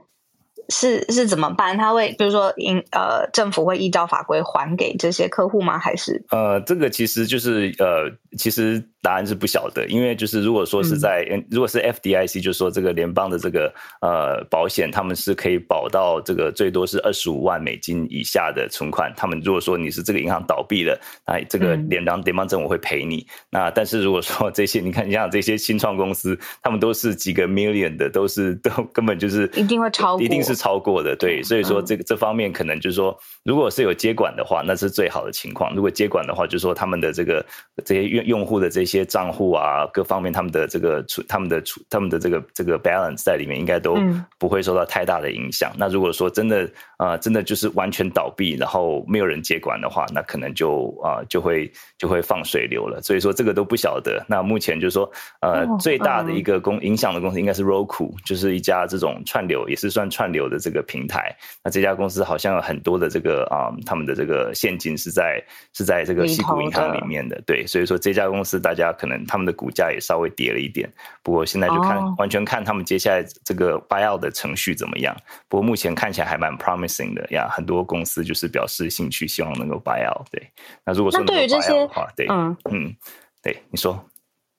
[0.69, 1.78] 是是怎么办？
[1.78, 5.78] 他会就是说，应呃政府会依照法规还给这些客户吗？
[5.78, 19.13] 还是呃，这个其实就是呃，其实答案是不晓得，因为就是如果说是在、嗯、如果是 FDIC，就是说这个联邦的这个呃保险，他们是可以保到这个最多是二十五万美金以下的存款。
[19.15, 23.23] 他们如果说你是这个银行倒闭了，那这个联邦联邦政府会赔你。
[23.51, 30.56] 那但是如果说这些你看，你像这些新创公司，他们都是几个 million 的，都是都根本就是一定会超过，一定是。
[30.56, 35.75] 超过的，对，所以说这个这方面可能就是说，如果是有接管的话，那是最好的情况。
[35.75, 37.45] 如果接管的话，就是说他们的这个
[37.83, 43.98] 这些用用户的这些些账户啊，各方面他们的这个出他们的出他们的这个这个 balance 在里面，应该都
[44.37, 45.71] 不会受到太大的影响。
[45.73, 46.63] 嗯、那如果说真的
[46.98, 51.71] 啊、呃，真的就是完全倒闭，然后没有人接管的话，那可能就啊、呃、就会
[52.06, 53.01] 就会放水流了。
[53.01, 54.23] 所以说这个都不晓得。
[54.29, 61.35] 那目前就是说呃、哦、最大的一个公影响的公司应该是 Roku，就是一家这种串流也是算串流的这个平台。
[61.63, 65.43] 那这家公司好像有很多的这个啊、呃、他们的这个现金是在
[65.73, 67.41] 是在这个西谷银行里面的。
[67.47, 70.87] 对，所以说这家公司大家可能他们的股价也稍微跌了一点。
[71.23, 75.15] 不过现在就看、哦、完全看他们接下来这个 buyout 的程序怎么样。
[75.49, 80.23] 不过目前看起来还蛮 promising 的呀，很多公司就是表示兴趣，希望能够 buyout。
[80.31, 80.51] 对，
[80.83, 82.96] 那如果说能够 buyout 的话，对，嗯嗯，
[83.41, 84.06] 对，你说，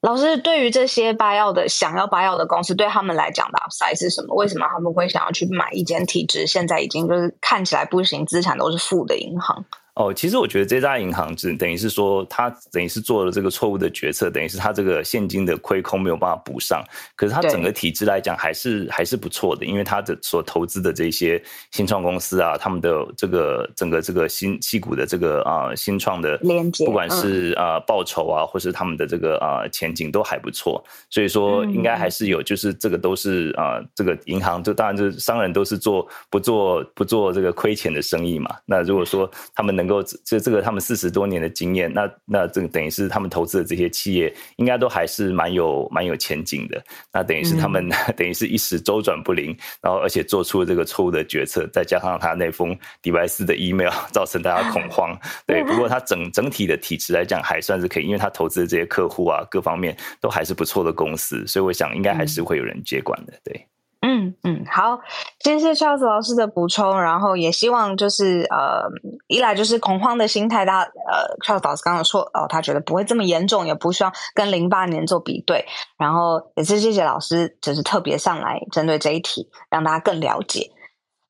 [0.01, 4.35] 老师对于这些 buyout 的想要 buyout 的公司，对他们来讲的 upside 是什么？
[4.35, 9.65] 为什么他们会想要去买一间体制现在已经就是看起来不行、资产都是负的银行？
[9.97, 16.85] 哦，其实我觉得这家银行只等于是说，他等于是做了这个错误的决策，等于是他这个现金的亏空没有办法补上。
[17.17, 30.85] 可是他整个体制来讲还是还是不错的，因为他的所投资的这些新创公司啊，他们的这个整个这个新矽谷的这个啊新创的连接，不管是啊报酬啊，或是他们的这个啊前景都还不错。
[31.09, 38.55] 所以说应该还是有，就是这个都是啊这个银行就当然就是商人都是做不做不做这个亏钱的生意嘛。
[38.67, 46.83] 那如果说他们能能够这这个他们四十多年的经验，那那这个等于是他们投资的这些企业，应该都还是蛮有蛮有前景的。
[47.13, 55.17] 那等于是他们、嗯、 等于是一时周转不灵，然后而且做出了这个错误的决策，再加上他那封迪拜四的 email， 造成大家恐慌。
[55.47, 63.33] 对，不过他整整体的体质来讲还算是可以，因为他投资的这些客户啊，各方面都还是不错的公司，所以我想应该还是会有人接管的。
[63.45, 63.67] 对。
[64.09, 65.01] 嗯嗯，好，
[65.41, 68.85] 谢谢 Charles 老师的补充，然后也希望就是呃，
[69.27, 75.67] 一来就是恐慌的心态，大家呃，Charles 老师刚刚说哦，他觉得不会这么严重，也不需要跟零八年做比对，
[75.99, 80.71] 然后也是谢谢老师，就是特别上来针对这一题，让大家更了解。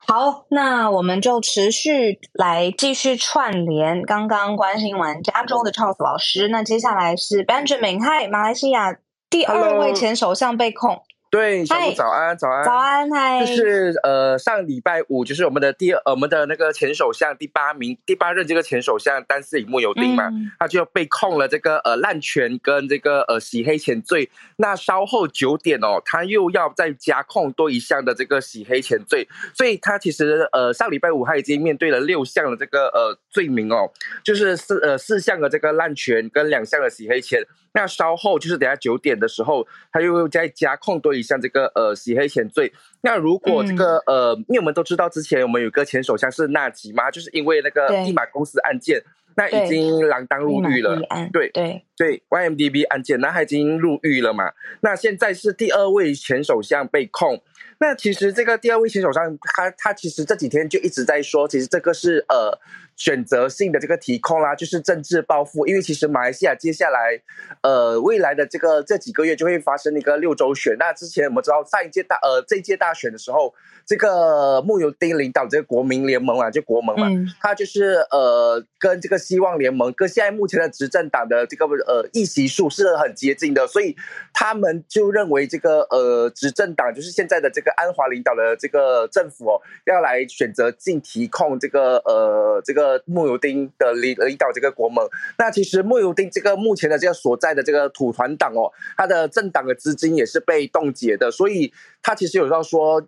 [0.07, 8.99] 好，那我们就持续来继续串联刚刚关心完加州的 Charles 老师，那接下来是 Benjamin，嗨，马来西亚
[9.31, 11.03] 第二位前首相被控。
[11.37, 24.31] 对，小路早安，早安，早安，嗨，就是呃，上礼拜五，就是我们的第二，呃、我们的那个前首相第八名，第八任这个前首相丹斯里慕尤丁嘛，嗯、他就被控了这个呃滥权跟这个呃洗黑钱罪。
[24.57, 33.93] 那稍后九点哦，他又要再加控多一项的这个洗黑钱罪，所以他其实呃上礼拜五他已经面对了六项的这个呃罪名哦，
[34.25, 37.43] 就是四呃四项的这个滥权跟两项的洗黑钱。
[37.77, 42.73] 那稍后就是等下九点的时候，他又再加控多一项这个呃洗黑钱罪。
[43.03, 49.03] 那如果这个、嗯、呃，因为我们都知道之前我们有个前首相是纳吉嘛，就是因为那个一马公司案件，
[49.37, 50.99] 那已经锒铛入狱了。
[51.31, 54.51] 对对对，YMDB 案件，那他已经入狱了嘛。
[54.81, 57.43] 那现在是第二位前首相被控。
[57.79, 62.59] 那其实这个第二位选手上，他他其实这几天就一直在说，其实这个是呃。
[62.99, 67.21] 选择性的这个提控啦，就是政治报复，因为其实马来西亚接下来，
[67.61, 70.75] 呃，未来的这个这几个月就会发生一个六周选。
[70.79, 73.53] 那之前我们知道上一届大呃这一届大选的时候，
[73.85, 83.95] 这个慕尤丁领导这个国民联盟啊，就国盟嘛，嗯、他就是呃跟这个希望联盟跟现在目前的执政党的这个呃议席数是很接近的，所以
[84.33, 92.87] 他们就认为这个呃执政党就是现在的这个安华领导的这个政府哦，要来选择进提控这个呃这个。
[92.87, 95.05] 呃，慕尤丁的领领导这个国盟，
[95.39, 103.05] 那其实慕尤丁这个目前的这个所在的这个土团党哦，他的政党的资金也是被冻结的，所以他其实有时候说，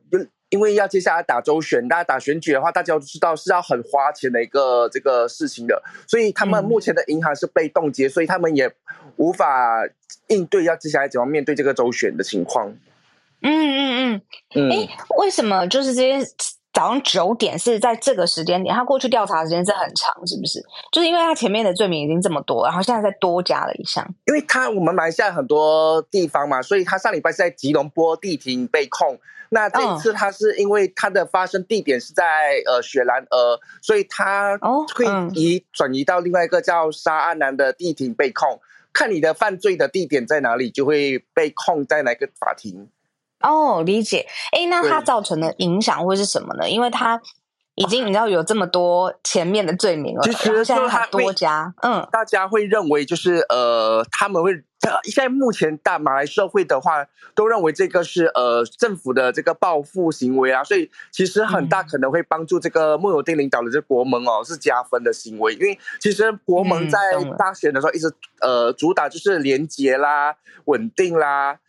[0.48, 8.68] 因为要接下来打周选，大家打选举的话，大家都知道是要很花钱的一个这个事情的，所以他们目前的银行是被冻结，所以他们也
[9.14, 9.86] 无法
[10.26, 12.74] 应对要接下来怎么面对这个周选的情况。
[13.42, 14.22] 嗯嗯
[14.54, 16.26] 嗯，哎，为什么就是这些？
[16.70, 20.64] 早上九点是在这个时间点，他过去调查的时间是很长，是不是？
[20.92, 24.06] 就是因为他前面的罪名已经这么多，然后现在再多加了一项。
[24.26, 29.18] 因为他我们马来西亚很多地方嘛，所以他上礼拜是在吉隆坡地庭被控。
[29.48, 34.56] 那这一次他是因为他的发生地点是在呃雪兰莪，所以他
[34.94, 38.60] 会移转移到另外一个叫沙阿南的地庭被控。
[38.92, 42.88] 看你的犯罪的地点在哪里，就会被控在哪个法庭。
[43.40, 44.26] 哦，理解。
[44.52, 46.68] 哎，那它造成的影响会是什么呢？
[46.68, 47.20] 因为它
[47.74, 54.52] 已经你知道有这么多前面的罪名了，其实现在还多加，嗯，大家会认为就是呃，他们会
[55.04, 66.98] 现在目前大马来社会的话，都认为这个是呃政府的这个报复行为啊，所以其实很大可能会帮助这个慕尤丁领导的这个国盟哦，是加分的行为，因为其实国盟在
[67.38, 70.34] 大选的时候一直呃主打就是廉洁啦、
[70.64, 71.60] 稳定啦。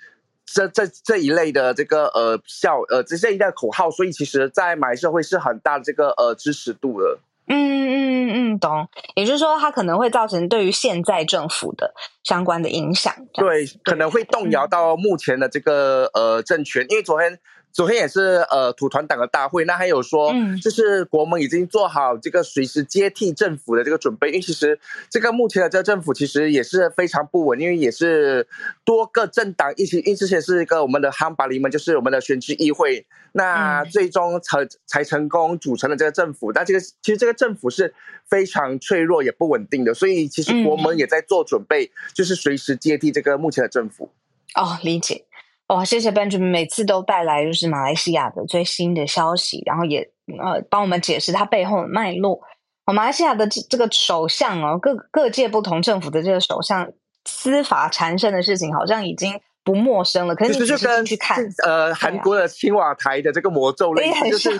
[0.53, 7.19] 这这这一类的这个呃效呃这这一类的口号，所以其实，在马来社会是很大的这个呃支持度的。
[7.47, 8.87] 嗯嗯嗯，懂。
[9.15, 11.93] 也就是说，它可能会造成对于现在政府的
[12.23, 13.13] 相关的影响。
[13.33, 17.39] 对，可能会动摇到目前的这个呃政权，因为昨天。
[17.71, 28.47] 昨天也是呃土团党的大会，那还有说，就是国盟已经做好这个随时接替政府的这个准备，因为其实这个目前的这个政府其实也是非常不稳，因为也是
[28.83, 37.93] 多个政党一起，因为之前是一个我们的哈巴里们，就是我们的选举议会，那最终才才成功组成了这个政府，但这个其实这个政府是
[38.25, 44.09] 非常脆弱也不稳定的，所以其实国盟也在做准备，就是随时接替这个目前的政府。
[44.55, 45.25] 哦，理解。
[45.69, 50.09] 哇，谢谢 Benjamin，每次都带来就是马来西亚的最新的消息，然后也
[50.39, 52.41] 呃帮我们解释它背后的脉络。
[52.85, 56.91] 哦，马来西亚的这这个首相哦，各各界不同政府的这个首相
[57.25, 60.33] 司法缠身的事情，好像已经不陌生了。
[60.33, 64.59] 可是你仔细去看，呃，韩国的青瓦台的这个魔咒类似，就是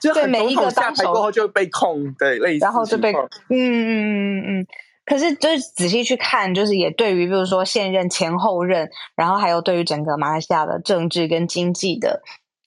[0.00, 4.66] 就很总统下台过后就被控，对，类似，然后就被嗯嗯嗯嗯嗯。
[5.06, 12.22] 可是，就是仔细去看，就是也对于，比如说现任、前后任，然后还有对于整个马来西亚的政治跟经济的，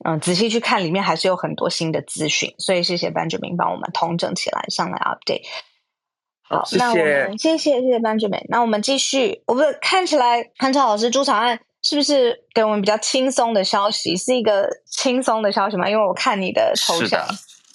[0.06, 2.54] 嗯，仔细去看，里面还是有很多新的资讯。
[2.60, 5.42] 所以，谢谢 Benjamin 帮我们统整起来，上来 update。
[6.50, 8.46] 好，谢谢那我们谢谢谢谢 Benjamin。
[8.50, 14.16] 那我们继续，我们看起来潘超老师朱长案是不是给我们比较轻松的消息？
[14.16, 15.90] 是一个轻松的消息吗？
[15.90, 17.26] 因为我看你的头像。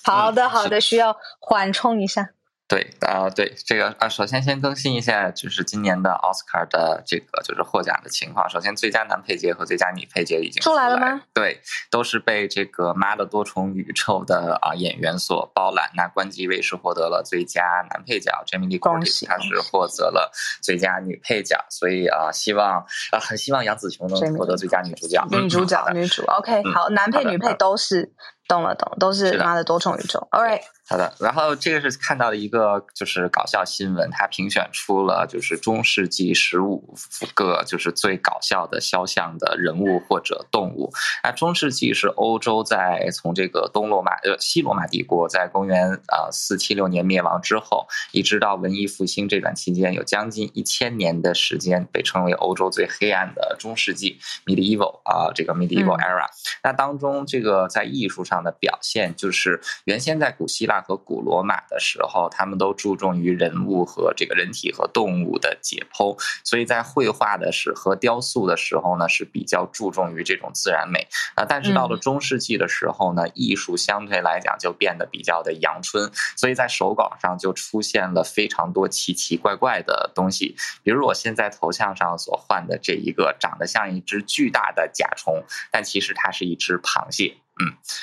[0.05, 2.31] 好的，好的，需要缓冲一下。
[2.73, 8.49] 对啊，对这个啊，首先先更新一下，就是今年的奥斯卡的这个就是获奖的情况。
[8.49, 11.21] 首先，最佳男配角和最佳女配角已经出来，了吗？
[11.35, 11.61] 对，
[11.91, 15.91] 都是被这个《妈的多重宇宙》的啊演员所包揽。
[15.95, 21.63] 那关继威是获得了最佳男配角，Jamie Lee Curtis 他是获得了最佳女配角。
[21.69, 25.23] 所以啊，希望啊，很希望杨紫琼能获得最佳女主角。
[25.31, 28.15] 女主角，女主，OK，好，男配女配都是。
[28.49, 30.29] 懂了，懂了，都是妈的多重宇宙。
[30.33, 30.61] All right，
[30.93, 31.15] 好的。
[31.19, 36.95] 然后这个是看到的一个就是搞笑新闻，他评选出了就是中世纪十五
[37.35, 40.91] 个就是最搞笑的肖像的人物或者动物。
[41.23, 56.25] 那中世纪是欧洲在从这个东罗马呃西罗马帝国在公元呃四七六年灭亡之后，一直到文艺复兴这段期间，有将近一千年的时间被称为欧洲最黑暗的中世纪 （medieval） 啊、呃，这个 medieval era。
[56.25, 56.35] 嗯、
[56.65, 58.23] 那当中这个在艺术。
[58.23, 71.45] 上的表现就是原先在古希腊和古罗马的时候，他们都注重于人物和这个人体和动物的解剖，所以在绘画的时和雕塑的时候呢是比较注重于这种自然美啊。
[71.49, 87.37] 但是到了中世纪的时候呢，艺术相对来讲就变得比较的阳春，所以在手稿上就出现了非常多奇奇怪怪的东西，比如我现在头像上所换的这一个，长得像一只巨大的甲虫，但其实它是一只螃蟹。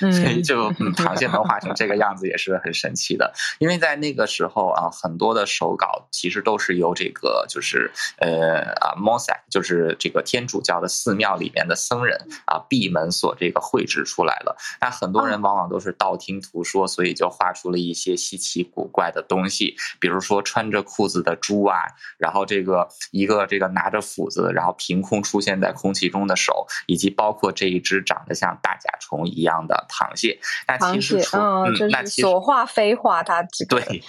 [0.02, 3.34] 嗯，所以就嗯，螃蟹能画成这个样子也是很神奇的。
[3.60, 14.56] 因为在那个时候啊，很多的手稿其实都是由这个就是呃啊，Mosaic 就是这个天主教的寺庙里面的僧人啊闭门所这个绘制出来的。
[14.80, 21.80] 那很多人往往都是道听途说，所以就画出了一些稀奇古怪的东西，比如说穿着裤子的猪啊，
[22.18, 29.49] 然后这个一个这个拿着斧子，然后凭空出现在空气中的手，以及包括这一只长得像大甲虫一样。
[29.50, 34.04] 一样的螃蟹，那其实嗯，就是所画非画，它对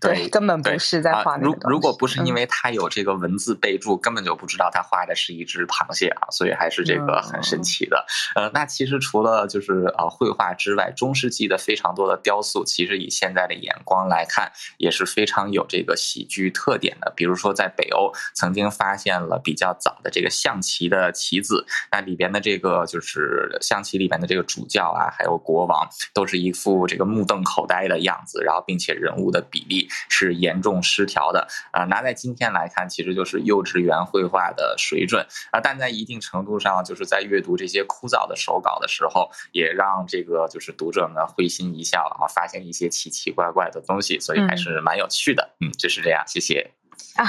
[0.00, 1.36] 对，根本不是在画。
[1.36, 8.06] 如如果不是因为它有这个文字备注，根本就不知道它画的是一只螃蟹啊，所以还是这个很神奇的。
[8.34, 17.12] 呃，那其实除了就是呃绘画之外，中世纪的非常多的雕塑，其实以现在的眼光来看，也是非常有这个喜剧特点的。
[17.14, 24.86] 比如说，在北欧曾经发现了比较早的这个象棋的棋子，那里边的这个就是象棋里边的这个主教。
[24.96, 31.84] 啊，还有国王都是一副这个目瞪口呆的样子，然后并且人物的比例是严重失调的啊。
[31.84, 35.60] 拿在今天来看，其实就是幼稚园绘画的水准啊。
[35.60, 45.56] 但在一定程度上，就是在阅读这些枯燥的手稿的时候，也让这个就是读者们会心一笑啊，发现一些奇奇怪怪的东西，所以还是蛮有趣的。
[45.60, 46.22] 嗯，嗯，就是这样。
[46.26, 46.72] 谢谢
[47.16, 47.24] 啊，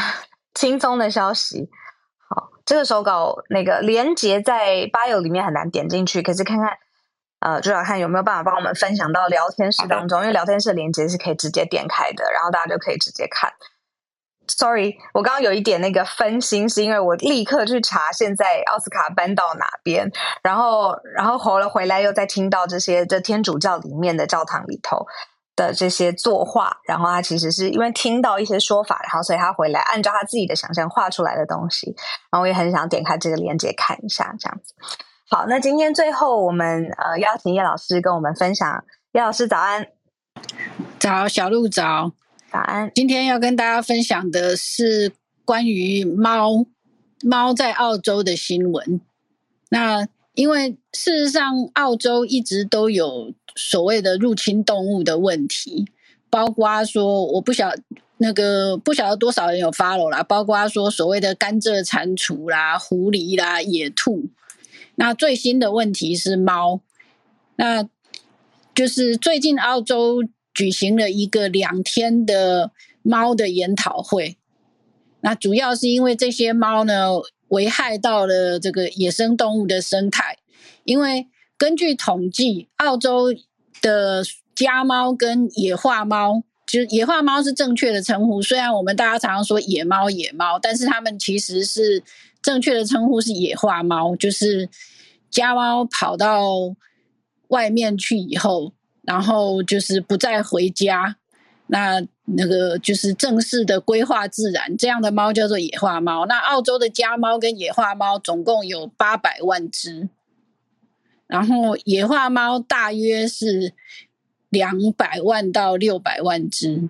[0.54, 1.70] 轻松的消息。
[2.30, 6.78] 好，这个手稿那个连接在 bio 里面很难点进去，可是看看。
[7.48, 13.54] 呃，就要看有没有办法帮我们分享到聊天室当中，因为聊天室的连接是可以直接点开的，然后大家就可以直接看。
[14.50, 20.12] Sorry，我刚刚有一点那个分心，是因为我立刻去查现在奥斯卡搬到哪边，
[20.44, 25.06] 然后然后回了回来又再听到这些这天主教里面的教堂里头
[25.56, 31.96] 的这些作画，然后他其实是因为听到一些说法，然后所以他回来按照他自己的想象画出来的东西，
[32.30, 34.74] 然后我也很想点开这个链接看一下，这样子。
[35.30, 39.86] 好，那今天最后我们呃邀请叶老师跟我们分享，叶老师早安，
[40.98, 42.14] 早，小鹿早。
[42.50, 42.90] 早安。
[42.96, 45.12] 今天要跟大家分享的是
[45.44, 46.66] 关于猫
[47.26, 49.02] 猫在澳洲的新闻。
[49.70, 55.92] 那因为事实上，澳洲一直都有所谓的入侵动物的问题，
[56.30, 57.70] 包括说我不晓
[58.20, 64.30] 那个不晓得多少人有 follow 啦，包括说所谓的甘蔗蟾蜍啦、狐狸啦、野兔。
[64.98, 66.82] 那最新的问题是猫，
[67.56, 67.88] 那
[68.76, 70.24] 就是最近澳洲。
[70.54, 72.72] 举行了一个两天的
[73.04, 74.38] 猫的研讨会，
[75.22, 77.10] 那主要是因为这些猫呢，
[77.50, 80.40] 危害到了这个野生动物的生态。
[80.84, 81.28] 因为
[81.60, 83.28] 根据统计，澳洲
[83.84, 84.24] 的
[84.56, 92.02] 家猫跟野化猫，就是野化猫是正确的称呼，虽然我们大家常常说野猫野猫，但是它们其实是
[92.42, 94.70] 正确的称呼是野化猫，就是
[95.30, 96.76] 家猫跑到
[97.50, 98.74] 外面去以后。
[99.04, 101.16] 然后就是不再回家，
[101.68, 106.26] 那那个就是正式的规划自然，这样的猫叫做野化猫。
[106.26, 110.10] 那澳洲的家猫跟野化猫总共有八百万只，
[111.26, 113.74] 然后野化猫大约是
[114.50, 116.90] 两百万到六百万只。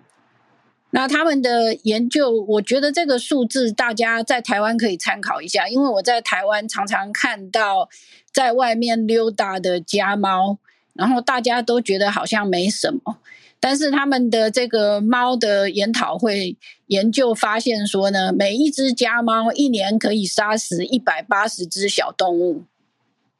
[0.98, 7.88] 那他们的研究，我觉得这个数字大家在台湾可以参考一下，因为我在台湾常常看到
[8.34, 10.58] 在外面溜达的家猫。
[10.96, 13.20] 然后大家都觉得好像没什么，
[13.60, 22.64] 但是他们的这个猫的研讨会研究发现说呢，每一只家猫一年可以杀死一百八十只小动物，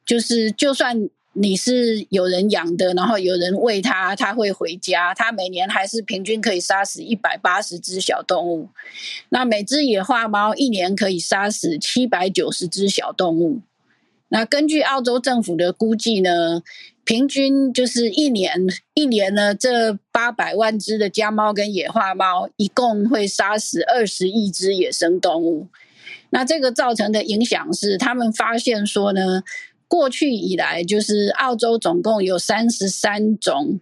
[0.06, 1.08] 就是就算
[1.40, 8.68] 你是有人养的，然后有人喂它，它会回家，它每年还是平均可以杀死一百八十只小动物。
[9.28, 13.60] 那每只野化猫一年可以杀死七百九十只小动物。
[14.30, 16.62] 那根据澳洲政府的估计呢，
[17.04, 25.68] 平均就是一年一年呢，这八百万只的家猫跟野化猫一共会杀死二十亿只野生动物。
[26.30, 29.42] 那这个造成的影响是，他们发现说呢，
[29.88, 33.80] 过去以来就是澳洲总共有三十三种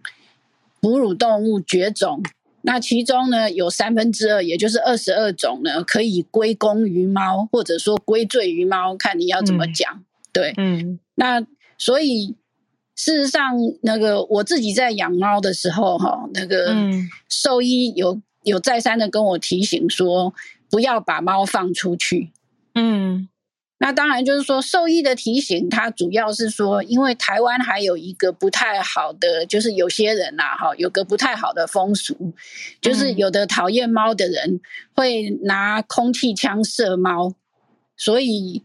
[0.81, 2.23] 哺乳动物绝种，
[2.61, 9.93] 那其中呢有三分之二，也就是二十二种呢，可以归功于猫，或者说归罪于猫，看你要怎么讲。
[9.93, 10.03] 嗯
[10.33, 11.43] 对，嗯，那
[11.79, 12.35] 所以
[12.95, 16.75] 事实上，那个我自己在养猫的时候，哈，那个
[17.27, 20.31] 兽医有有再三的跟我提醒说，
[20.69, 22.31] 不要把猫放出去。
[22.75, 23.27] 嗯，
[23.79, 32.33] 那当然就是说，兽医的提醒，它主要是说，因为台湾还有一个不太好的，就是有些人呐，哈，有个不太好的风俗，
[32.81, 34.59] 就是有的讨厌猫的人
[34.95, 37.33] 会拿空气枪射猫，
[37.95, 38.63] 所以。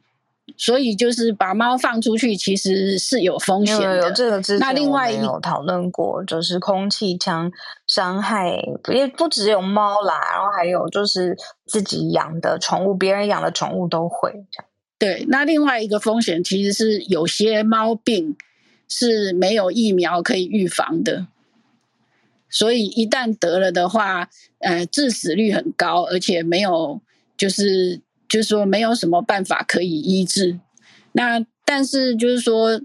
[0.58, 4.10] 所以就是把猫放出去，其实是有风险的。
[4.10, 7.50] 这个之前那另外有讨论过，就是空气枪
[7.86, 8.50] 伤害，
[8.92, 14.44] 也不只有猫啦，然后还有就是自己养的宠物，别人养的宠物都会。
[15.02, 18.36] 对，那另外一个风险其实是有些猫病
[18.88, 21.26] 是没有疫苗可以预防的，
[22.48, 24.30] 所以一旦得了的话，
[24.60, 27.00] 呃，致死率很高，而且没有
[27.36, 28.00] 就是。
[28.28, 30.58] 就是说没有什么办法可以医治，
[31.12, 32.80] 那但是就是说，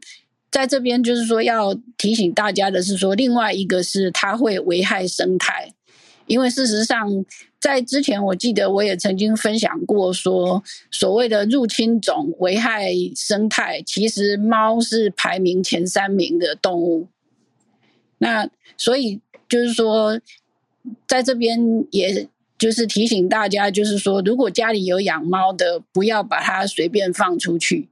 [0.51, 5.73] 在这边就是说要提醒大家的是说，另外一个是它会危害生态，
[6.27, 7.25] 因为事实上
[7.59, 17.07] 在之前我记得我也曾经分享过说，所谓的入侵种危害生态，其实猫是排名前三名的动物，
[18.19, 18.47] 那
[18.77, 19.19] 所以
[19.49, 20.21] 就是说
[21.07, 22.29] 在这边也。
[22.59, 27.87] 就是提醒大家，就是说，如果家里有养猫的，不要把它随便放出去，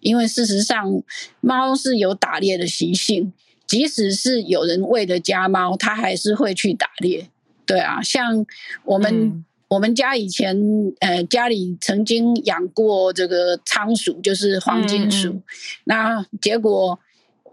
[0.00, 1.02] 因为事实上，
[1.40, 3.32] 猫是有打猎的习性，
[3.66, 7.30] 即使是有人喂的家猫，它还是会去打猎。
[7.72, 8.44] 对啊，像
[8.84, 10.56] 我们、嗯、我们家以前，
[11.00, 15.42] 呃，家里曾经养过这个仓鼠，就是黄金鼠，嗯、
[15.84, 16.98] 那结果。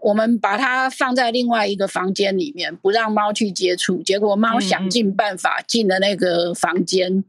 [0.02, 4.02] 我们把它放在另外一个房间里面，不让猫去接触。
[4.02, 7.24] 结果猫想尽办法进了那个房间，嗯、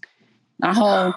[0.55, 1.11] 然后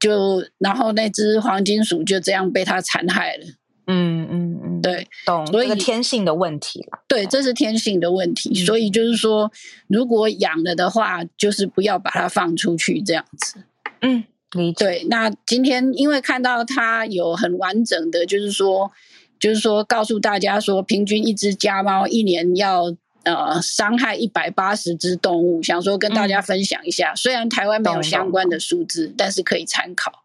[0.00, 3.44] 就然后那只黄金鼠就这样被它残害了。
[3.86, 4.73] 嗯嗯嗯。
[4.84, 5.46] 对，懂。
[5.46, 7.00] 所以这个天性的问题了。
[7.08, 8.50] 对，这是天性的问题。
[8.50, 9.50] 嗯、所以就是说，
[9.88, 13.64] 如果养了的话，就是不要把它放出去这样子。
[14.02, 14.84] 嗯，理解。
[14.84, 18.92] 对，那今天因为看到它有很完整的，就是说，
[19.40, 22.94] 就是说告诉大家说，平均一只家猫一年要。
[23.26, 27.12] 呃，伤害一百八十只动物，想说跟大家分享一下。
[27.12, 30.23] 嗯、虽然台湾没有相关的数字，但是可以参考。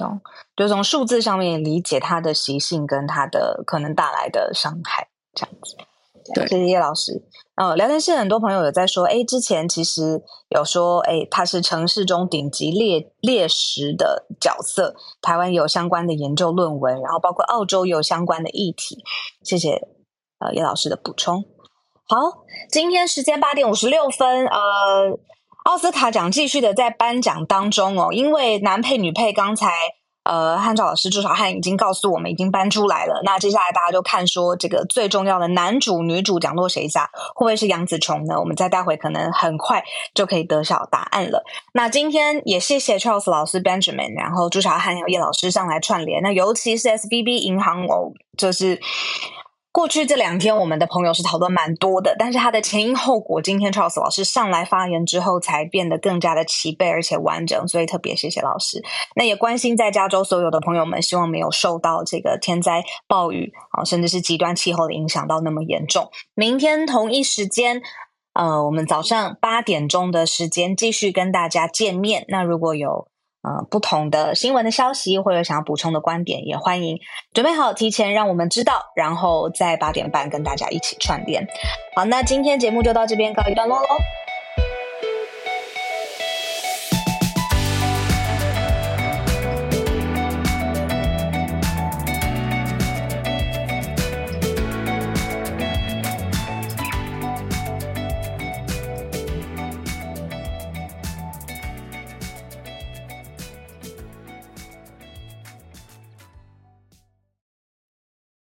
[0.00, 0.20] 懂，
[0.56, 5.76] 就从数字上面理解它的习性跟它的可能带来的伤害，这样子。
[6.34, 7.22] 对，谢谢叶老师。
[7.56, 14.94] 呃，聊天室很多朋友有在说，哎，之前其实有说，哎，他是城市中顶级猎猎食的角色。
[15.20, 19.04] 台湾有相关的研究论文，然后包括澳洲有相关的议题。
[19.42, 19.88] 谢谢
[20.38, 21.44] 呃叶老师的补充。
[22.06, 22.16] 好，
[22.70, 25.18] 今天时间八点五十六分，呃，
[25.64, 29.72] 奥斯卡奖继续的在颁奖当中哦，因为男配女配刚才
[30.24, 38.38] 呃汉照老师朱小汉已经告诉我们已经颁出来了，那接下来大家就看说这个最重要的男主女主奖落谁家，会不会是杨紫琼呢？
[38.40, 39.84] 我们再待会可能很快
[40.14, 41.44] 就可以得晓答案了。
[41.74, 48.80] 那今天也谢谢 Charles 老师 Benjamin，然后朱小汉还有叶老师上来串联，那尤其是 SBB 银行哦，就是。
[49.72, 58.82] 过去这两天，我们的朋友是讨论蛮多的，但是他的前因后果，今天 Charles 老师上来发言之后，才变得更加的齐备而且完整，所以特别谢谢老师。
[59.14, 66.10] 那也关心在加州所有的朋友们，希望没有受到这个天灾暴雨啊，甚至是极端气候的影响到那么严重。
[66.34, 67.80] 明天同一时间，
[68.34, 72.24] 呃，我们早上八点钟的时间继续跟大家见面。
[72.26, 73.06] 那如果有
[73.42, 76.98] 呃，不同的新闻的消息，或者想要补充的观点，也欢迎
[77.32, 81.48] 准备好提前让我们知道，然后在八点半跟大家一起串联。
[81.96, 83.86] 好，那今天节目就到这边告一段落喽。